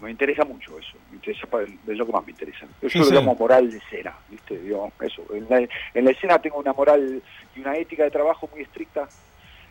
me 0.00 0.10
interesa 0.10 0.44
mucho 0.44 0.78
eso, 0.78 0.96
me 1.10 1.16
interesa, 1.16 1.46
pa- 1.46 1.62
es 1.62 1.96
lo 1.96 2.06
que 2.06 2.12
más 2.12 2.24
me 2.24 2.32
interesa. 2.32 2.66
Yo 2.82 2.88
Sí, 2.88 2.98
lo 2.98 3.04
sí. 3.06 3.14
llamo 3.14 3.34
moral 3.34 3.70
de 3.70 3.78
escena, 3.78 4.14
¿viste? 4.28 4.58
Digo, 4.58 4.92
eso. 5.00 5.22
En 5.34 5.46
la, 5.48 5.58
en 5.94 6.04
la 6.04 6.10
escena 6.10 6.38
tengo 6.38 6.58
una 6.58 6.72
moral 6.72 7.22
y 7.54 7.60
una 7.60 7.76
ética 7.76 8.04
de 8.04 8.10
trabajo 8.10 8.48
muy 8.52 8.62
estricta 8.62 9.08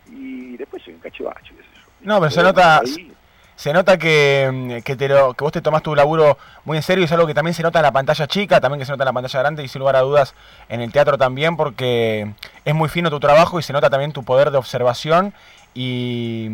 y 0.08 0.58
después 0.58 0.84
soy 0.84 0.94
un 0.94 1.00
cachivacho, 1.00 1.54
qué 1.56 1.64
sé 1.64 1.70
yo. 1.76 1.82
No, 2.02 2.20
pero 2.20 2.32
se 2.32 2.44
nota, 2.44 2.80
ahí- 2.80 3.12
se 3.56 3.72
nota 3.72 3.98
que, 3.98 4.50
mm, 4.52 4.82
que, 4.84 4.96
te 4.96 5.08
lo, 5.08 5.34
que 5.34 5.44
vos 5.44 5.54
te 5.54 5.62
tomás 5.62 5.82
tu 5.82 5.96
laburo 5.96 6.38
muy 6.66 6.78
en 6.78 6.84
serio 6.84 7.04
y 7.04 7.06
es 7.06 7.12
algo 7.12 7.26
que 7.28 7.34
también 7.34 7.54
se 7.54 7.64
nota 7.64 7.80
en 7.80 7.84
la 7.84 7.92
pantalla 7.92 8.28
chica, 8.28 8.60
también 8.60 8.80
que 8.80 8.86
se 8.86 8.92
nota 8.92 9.04
en 9.04 9.08
la 9.08 9.14
pantalla 9.14 9.40
grande 9.40 9.64
y 9.64 9.68
sin 9.68 9.80
lugar 9.80 9.96
a 9.96 10.02
dudas 10.02 10.36
en 10.70 10.82
el 10.82 10.92
teatro 10.92 11.18
también 11.18 11.56
porque 11.56 12.28
es 12.66 12.76
muy 12.76 12.90
fino 12.90 13.10
tu 13.10 13.20
trabajo 13.20 13.58
y 13.60 13.64
se 13.64 13.74
nota 13.74 13.90
también 13.90 14.12
tu 14.12 14.24
poder 14.24 14.52
de 14.52 14.58
observación 14.58 15.34
y, 15.74 16.50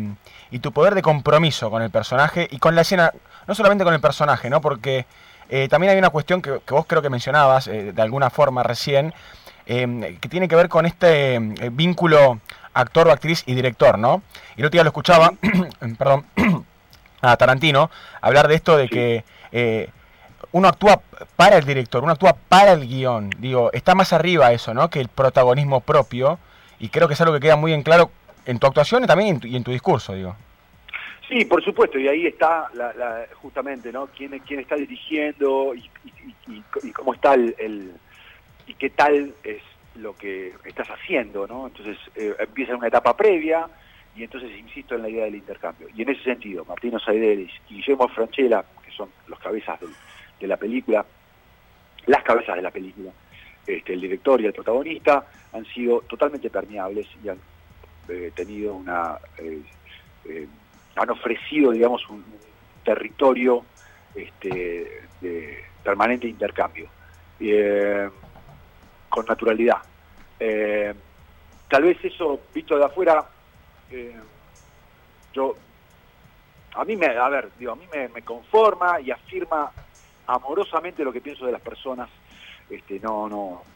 y 0.50 0.58
tu 0.60 0.72
poder 0.72 0.94
de 0.94 1.02
compromiso 1.02 1.70
con 1.70 1.82
el 1.82 1.90
personaje 1.90 2.48
y 2.50 2.58
con 2.58 2.74
la 2.74 2.82
escena, 2.82 3.12
no 3.46 3.54
solamente 3.54 3.84
con 3.84 3.94
el 3.94 4.00
personaje, 4.00 4.50
¿no? 4.50 4.60
Porque 4.60 5.06
eh, 5.48 5.68
también 5.68 5.92
hay 5.92 5.98
una 5.98 6.10
cuestión 6.10 6.42
que, 6.42 6.60
vos 6.70 6.86
creo 6.86 7.02
que 7.02 7.10
mencionabas 7.10 7.66
eh, 7.66 7.92
de 7.92 8.02
alguna 8.02 8.30
forma 8.30 8.62
recién, 8.62 9.14
eh, 9.66 10.18
que 10.20 10.28
tiene 10.28 10.48
que 10.48 10.56
ver 10.56 10.68
con 10.68 10.86
este 10.86 11.36
eh, 11.36 11.70
vínculo 11.70 12.40
actor 12.74 13.06
o 13.06 13.12
actriz 13.12 13.44
y 13.46 13.54
director, 13.54 13.98
¿no? 13.98 14.22
Y 14.56 14.60
el 14.60 14.66
otro 14.66 14.76
día 14.76 14.82
lo 14.82 14.88
escuchaba, 14.88 15.32
perdón, 15.98 16.26
a 17.20 17.36
Tarantino 17.36 17.90
hablar 18.20 18.48
de 18.48 18.56
esto 18.56 18.76
de 18.76 18.88
que 18.88 19.24
eh, 19.52 19.90
uno 20.50 20.66
actúa 20.66 21.00
para 21.36 21.58
el 21.58 21.64
director, 21.64 22.02
uno 22.02 22.12
actúa 22.12 22.36
para 22.48 22.72
el 22.72 22.88
guion. 22.88 23.30
Digo, 23.38 23.70
está 23.72 23.94
más 23.94 24.12
arriba 24.12 24.52
eso, 24.52 24.74
¿no? 24.74 24.90
Que 24.90 25.00
el 25.00 25.08
protagonismo 25.08 25.80
propio. 25.80 26.38
Y 26.80 26.88
creo 26.88 27.06
que 27.06 27.14
es 27.14 27.20
algo 27.20 27.34
que 27.34 27.40
queda 27.40 27.56
muy 27.56 27.72
en 27.72 27.82
claro 27.82 28.10
en 28.44 28.58
tu 28.58 28.66
actuación 28.66 29.04
y 29.04 29.06
también 29.06 29.36
en 29.36 29.40
tu, 29.40 29.46
y 29.46 29.56
en 29.56 29.62
tu 29.62 29.70
discurso, 29.70 30.14
digo. 30.14 30.34
Sí, 31.32 31.46
por 31.46 31.64
supuesto, 31.64 31.98
y 31.98 32.08
ahí 32.08 32.26
está 32.26 32.68
la, 32.74 32.92
la- 32.92 33.26
justamente, 33.36 33.90
¿no? 33.90 34.06
¿Quién, 34.08 34.38
quién 34.40 34.60
está 34.60 34.76
dirigiendo 34.76 35.74
y, 35.74 36.62
cómo 36.92 37.14
está 37.14 37.32
el, 37.32 37.94
y 38.66 38.74
qué 38.74 38.90
tal 38.90 39.34
es 39.42 39.62
lo 39.94 40.14
que 40.14 40.52
estás 40.64 40.88
haciendo, 40.88 41.46
¿no? 41.46 41.68
Entonces 41.68 41.96
eh, 42.16 42.34
empieza 42.38 42.76
una 42.76 42.88
etapa 42.88 43.16
previa 43.16 43.66
y 44.14 44.24
entonces 44.24 44.50
insisto 44.58 44.94
en 44.94 45.02
la 45.02 45.08
idea 45.08 45.24
del 45.24 45.36
intercambio. 45.36 45.88
Y 45.96 46.02
en 46.02 46.10
ese 46.10 46.22
sentido, 46.22 46.66
Martino 46.66 46.98
Saidelis 46.98 47.50
y 47.70 47.76
Guillermo 47.76 48.08
Franchella, 48.08 48.62
que 48.84 48.90
son 48.92 49.08
los 49.26 49.38
cabezas 49.38 49.80
de 50.38 50.46
la 50.46 50.58
película, 50.58 51.02
las 52.06 52.22
cabezas 52.24 52.56
de 52.56 52.62
la 52.62 52.70
película, 52.70 53.10
este, 53.66 53.94
el 53.94 54.02
director 54.02 54.38
y 54.38 54.44
el 54.44 54.52
protagonista, 54.52 55.24
han 55.54 55.64
sido 55.64 56.02
totalmente 56.02 56.50
permeables 56.50 57.06
y 57.24 57.30
han 57.30 57.38
eh, 58.10 58.30
tenido 58.34 58.74
una... 58.74 59.16
eh, 59.38 59.62
eh, 60.26 60.46
han 60.96 61.10
ofrecido, 61.10 61.72
digamos, 61.72 62.08
un, 62.08 62.40
territorio 62.84 63.66
este, 64.14 65.08
de 65.20 65.64
permanente 65.82 66.26
intercambio, 66.26 66.90
eh, 67.38 68.10
con 69.08 69.24
naturalidad. 69.24 69.82
Eh, 70.38 70.94
tal 71.68 71.84
vez 71.84 71.98
eso, 72.04 72.48
visto 72.52 72.76
de 72.76 72.84
afuera, 72.84 73.30
eh, 73.88 74.20
yo, 75.32 75.58
a 76.74 76.84
mí 76.84 76.96
me, 76.96 77.06
a 77.06 77.28
ver, 77.28 77.52
digo, 77.56 77.72
a 77.72 77.76
mí 77.76 77.86
me, 77.92 78.08
me 78.08 78.22
conforma 78.22 79.00
y 79.00 79.10
afirma 79.10 79.72
amorosamente 80.26 81.04
lo 81.04 81.12
que 81.12 81.20
pienso 81.20 81.46
de 81.46 81.52
las 81.52 81.62
personas. 81.62 82.10
Este, 82.68 82.98
no, 83.00 83.28
no, 83.28 83.66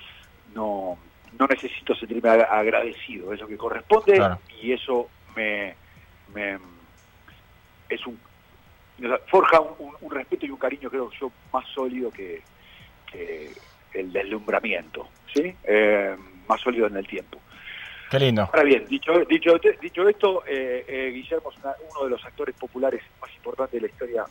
no, 0.46 0.98
no 1.32 1.46
necesito 1.46 1.94
sentirme 1.94 2.30
ag- 2.30 2.48
agradecido, 2.50 3.32
es 3.32 3.40
lo 3.40 3.48
que 3.48 3.56
corresponde 3.56 4.16
Claro. 4.16 4.40
y 4.48 4.72
eso 4.72 5.10
me, 5.34 5.76
me 6.28 6.58
es 7.88 8.06
un 8.06 8.20
forja 9.28 9.60
un, 9.60 9.94
un- 10.00 10.10
respeto 10.10 10.46
y 10.46 10.50
un 10.50 10.58
cariño 10.58 10.88
creo 10.88 11.10
yo 11.20 11.30
más 11.52 11.66
sólido 11.74 12.10
que, 12.10 12.44
que 13.10 13.54
el 13.92 14.10
deslumbramiento, 14.12 15.10
¿sí? 15.34 15.54
Eh, 15.64 16.16
más 16.48 16.60
sólido 16.62 16.86
en 16.86 16.96
el 16.96 17.06
tiempo. 17.06 17.42
Qué 18.10 18.18
lindo. 18.20 18.42
Ahora 18.42 18.62
bien, 18.62 18.86
dicho, 18.88 19.12
dicho, 19.28 19.58
dicho 19.82 20.08
esto, 20.08 20.44
eh, 20.46 20.84
eh, 20.88 21.10
Guillermo 21.12 21.50
es 21.50 21.58
una- 21.58 21.74
uno 21.90 22.04
de 22.04 22.10
los 22.10 22.24
actores 22.24 22.54
populares 22.56 23.02
más 23.20 23.30
importantes 23.36 23.80
de 23.80 23.86
la 23.86 23.92
historia 23.92 24.26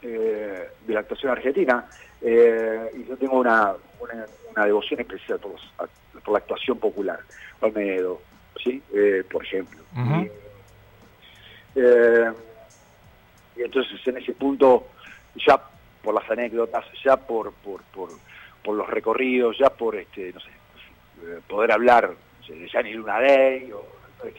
eh, 0.00 0.68
de 0.80 0.94
la 0.94 1.00
actuación 1.00 1.32
argentina 1.32 1.90
y 2.20 3.04
yo 3.04 3.16
tengo 3.16 3.38
una, 3.40 3.74
una, 3.98 4.28
una 4.50 4.64
devoción 4.66 5.00
especial 5.00 5.40
por, 5.40 5.52
los 5.52 6.22
por 6.22 6.32
la 6.32 6.38
actuación 6.38 6.78
popular. 6.78 7.18
Olmedo, 7.60 8.22
¿sí? 8.62 8.82
Eh, 8.94 9.24
por 9.28 9.44
ejemplo. 9.44 9.84
Eh, 11.74 12.32
y 13.56 13.62
entonces 13.62 14.00
en 14.06 14.18
ese 14.18 14.32
punto, 14.32 14.88
ya 15.46 15.60
por 16.02 16.14
las 16.14 16.30
anécdotas, 16.30 16.84
ya 17.04 17.16
por, 17.16 17.52
por, 17.52 17.82
por, 17.84 18.10
por 18.62 18.76
los 18.76 18.88
recorridos, 18.88 19.56
ya 19.58 19.70
por, 19.70 19.96
este 19.96 20.32
no 20.32 20.40
sé, 20.40 20.50
eh, 21.22 21.40
poder 21.46 21.72
hablar 21.72 22.14
de 22.48 22.68
Gianni 22.68 22.94
Luna 22.94 23.20
Day, 23.20 23.70
o 23.72 23.84
no 24.24 24.30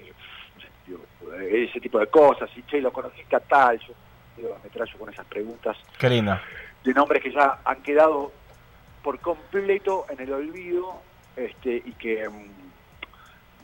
sé, 0.61 1.43
eh, 1.43 1.67
ese 1.69 1.79
tipo 1.79 1.99
de 1.99 2.07
cosas, 2.07 2.49
y 2.55 2.63
che, 2.63 2.81
lo 2.81 2.91
conociste 2.91 3.35
a 3.35 3.39
tal, 3.39 3.79
yo 3.79 3.93
digo, 4.37 4.57
me 4.63 4.69
trayo 4.69 4.97
con 4.97 5.09
esas 5.09 5.25
preguntas 5.25 5.77
Qué 5.97 6.09
de 6.83 6.93
nombres 6.93 7.21
que 7.21 7.31
ya 7.31 7.59
han 7.65 7.81
quedado 7.83 8.31
por 9.03 9.19
completo 9.19 10.05
en 10.09 10.21
el 10.21 10.33
olvido 10.33 11.01
este, 11.35 11.81
y 11.85 11.93
que 11.93 12.27
mm, 12.27 12.49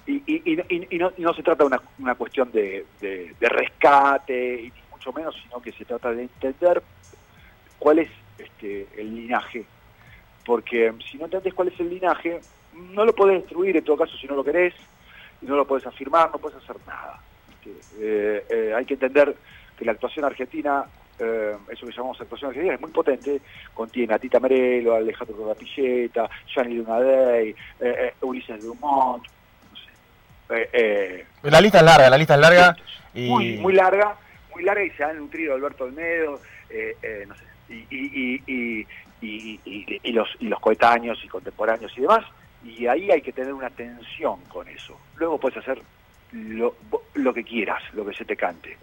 y, 0.08 0.24
y- 0.28 0.62
y- 0.70 0.98
no, 1.00 1.34
se 1.34 1.44
trata 1.44 1.64
de 1.64 1.80
una, 2.00 2.16
cuestión 2.16 2.52
de, 2.52 2.86
rescate 3.40 4.62
y 4.62 4.72
ni 4.72 4.82
mucho 4.92 5.12
menos 5.14 5.36
sino 5.42 5.62
que 5.62 5.72
se 5.72 5.86
trata 5.86 6.12
de 6.12 6.24
entender 6.24 6.82
cuál 7.80 8.00
es 8.00 8.10
este, 8.38 8.88
el 8.98 9.16
linaje 9.16 9.66
porque 10.46 10.92
mm, 10.92 11.00
si 11.02 11.18
no 11.18 11.26
entendés 11.26 11.54
cuál 11.54 11.70
es 11.70 11.80
el 11.80 11.90
linaje 11.90 12.42
no 12.74 13.06
lo 13.06 13.14
podés 13.16 13.42
destruir 13.42 13.76
en 13.78 13.84
todo 13.84 13.98
caso 13.98 14.16
si 14.18 14.28
no 14.28 14.36
lo 14.36 14.44
querés 14.44 14.74
y 15.42 15.46
no 15.46 15.56
lo 15.56 15.66
podés 15.66 15.88
afirmar 15.88 16.30
no 16.32 16.38
podés 16.40 16.58
hacer 16.58 16.76
nada 16.86 17.20
¿viste? 17.48 17.72
Eh, 18.00 18.46
eh, 18.50 18.74
hay 18.76 18.86
que 18.86 18.94
entender 18.94 19.36
que 19.78 19.86
la 19.86 19.94
actuación 19.94 20.26
argentina 20.26 20.86
eh, 21.18 21.56
eso 21.70 21.88
que 21.88 21.94
llamamos 21.94 22.20
actuación 22.20 22.50
argentina 22.50 22.76
es 22.76 22.82
muy 22.82 22.92
potente, 22.92 23.42
contiene 23.74 24.14
a 24.14 24.20
Tita 24.20 24.38
Merelo, 24.40 24.96
a 24.96 24.98
Alejandro 24.98 25.38
Rodapilleta, 25.38 26.30
Gianni 26.54 26.76
Lunadei, 26.76 27.56
Ulises 28.22 28.62
Dumont. 28.62 29.24
Eh, 30.50 30.70
eh, 30.74 31.26
La 31.44 31.62
lista 31.62 31.80
es 31.80 31.84
larga, 31.86 32.10
la 32.10 32.18
lista 32.18 32.36
es 32.36 32.40
larga. 32.40 32.76
Y... 33.14 33.30
muy, 33.30 33.58
muy 33.58 33.74
larga, 33.74 34.16
muy 34.54 34.64
larga 34.64 34.84
y 34.84 34.90
se 34.92 35.04
han 35.04 35.18
nutrido 35.18 35.56
Alberto 35.56 35.86
Olmedo, 35.86 36.42
eh, 36.70 36.96
eh, 37.02 37.26
no 37.28 37.36
sé, 37.36 37.44
y, 37.70 38.42
y, 38.46 38.88
y, 39.22 40.12
los, 40.12 40.30
y 40.40 40.48
los 40.48 40.60
coetáneos 40.60 41.20
y 41.24 41.28
contemporáneos 41.28 41.92
y 41.98 42.02
demás, 42.02 42.26
y 42.64 42.86
ahí 42.88 43.10
hay 43.12 43.22
que 43.22 43.32
tener 43.32 43.54
una 43.54 43.70
tensión 43.70 44.42
con 44.46 44.68
eso. 44.68 45.00
Luego 45.16 45.40
puedes 45.40 45.58
hacer 45.58 45.82
lo, 46.32 46.76
lo 47.14 47.34
que 47.34 47.44
quieras, 47.44 47.82
lo 47.94 48.06
que 48.06 48.14
se 48.14 48.26
te 48.26 48.36
cante, 48.36 48.78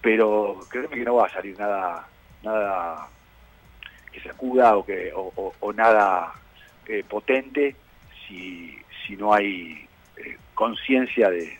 pero 0.00 0.60
créeme 0.70 0.96
que 0.96 1.04
no 1.04 1.16
va 1.16 1.26
a 1.26 1.30
salir 1.32 1.58
nada, 1.58 2.06
nada 2.42 3.08
que 4.12 4.20
sacuda 4.20 4.76
o, 4.76 4.84
que, 4.86 5.12
o, 5.14 5.32
o- 5.36 5.54
o 5.60 5.72
nada 5.72 6.32
potente 7.08 7.76
si, 8.26 8.78
si 9.06 9.16
no 9.16 9.34
hay 9.34 9.86
conciencia 10.58 11.30
de, 11.30 11.56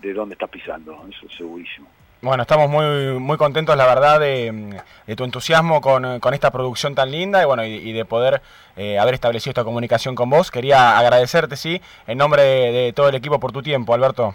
de 0.00 0.14
dónde 0.14 0.34
está 0.34 0.46
pisando, 0.46 1.04
eso 1.10 1.26
es 1.28 1.36
segurísimo. 1.36 1.88
Bueno, 2.22 2.42
estamos 2.44 2.70
muy, 2.70 3.18
muy 3.18 3.36
contentos, 3.36 3.76
la 3.76 3.86
verdad, 3.86 4.20
de, 4.20 4.80
de 5.06 5.16
tu 5.16 5.24
entusiasmo 5.24 5.80
con, 5.80 6.20
con 6.20 6.32
esta 6.32 6.50
producción 6.52 6.94
tan 6.94 7.10
linda 7.10 7.42
y 7.42 7.44
bueno, 7.44 7.66
y, 7.66 7.72
y 7.74 7.92
de 7.92 8.04
poder 8.04 8.40
eh, 8.76 8.98
haber 8.98 9.14
establecido 9.14 9.50
esta 9.50 9.64
comunicación 9.64 10.14
con 10.14 10.30
vos. 10.30 10.50
Quería 10.50 10.96
agradecerte, 10.96 11.56
sí, 11.56 11.82
en 12.06 12.16
nombre 12.16 12.42
de, 12.42 12.72
de 12.72 12.92
todo 12.92 13.08
el 13.08 13.16
equipo 13.16 13.38
por 13.40 13.50
tu 13.52 13.62
tiempo, 13.62 13.92
Alberto. 13.92 14.34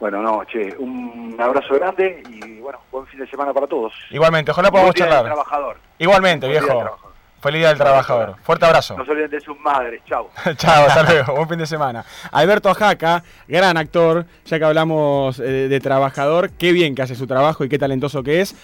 Bueno, 0.00 0.20
no, 0.20 0.42
che, 0.46 0.74
un 0.78 1.36
abrazo 1.38 1.74
grande 1.74 2.22
y 2.28 2.58
bueno, 2.60 2.80
buen 2.90 3.06
fin 3.06 3.20
de 3.20 3.28
semana 3.28 3.52
para 3.52 3.66
todos. 3.66 3.92
Igualmente, 4.10 4.50
ojalá 4.50 4.70
podamos 4.70 4.94
charlar. 4.94 5.24
trabajador. 5.24 5.76
Igualmente, 5.98 6.48
Buen 6.48 6.60
viejo. 6.64 6.98
Feliz 7.46 7.60
día 7.60 7.68
del 7.68 7.78
trabajador. 7.78 8.34
Fuerte 8.42 8.66
abrazo. 8.66 8.96
No 8.98 9.04
se 9.04 9.12
olviden 9.12 9.30
de 9.30 9.40
sus 9.40 9.56
madres, 9.60 10.02
chao. 10.04 10.28
Chao, 10.56 10.86
hasta 10.88 11.04
luego. 11.04 11.32
Buen 11.36 11.48
fin 11.48 11.58
de 11.58 11.66
semana. 11.66 12.04
Alberto 12.32 12.68
Ajaca, 12.68 13.22
gran 13.46 13.76
actor, 13.76 14.26
ya 14.46 14.58
que 14.58 14.64
hablamos 14.64 15.38
eh, 15.38 15.68
de 15.68 15.78
trabajador, 15.78 16.50
qué 16.50 16.72
bien 16.72 16.96
que 16.96 17.02
hace 17.02 17.14
su 17.14 17.28
trabajo 17.28 17.62
y 17.62 17.68
qué 17.68 17.78
talentoso 17.78 18.24
que 18.24 18.40
es. 18.40 18.56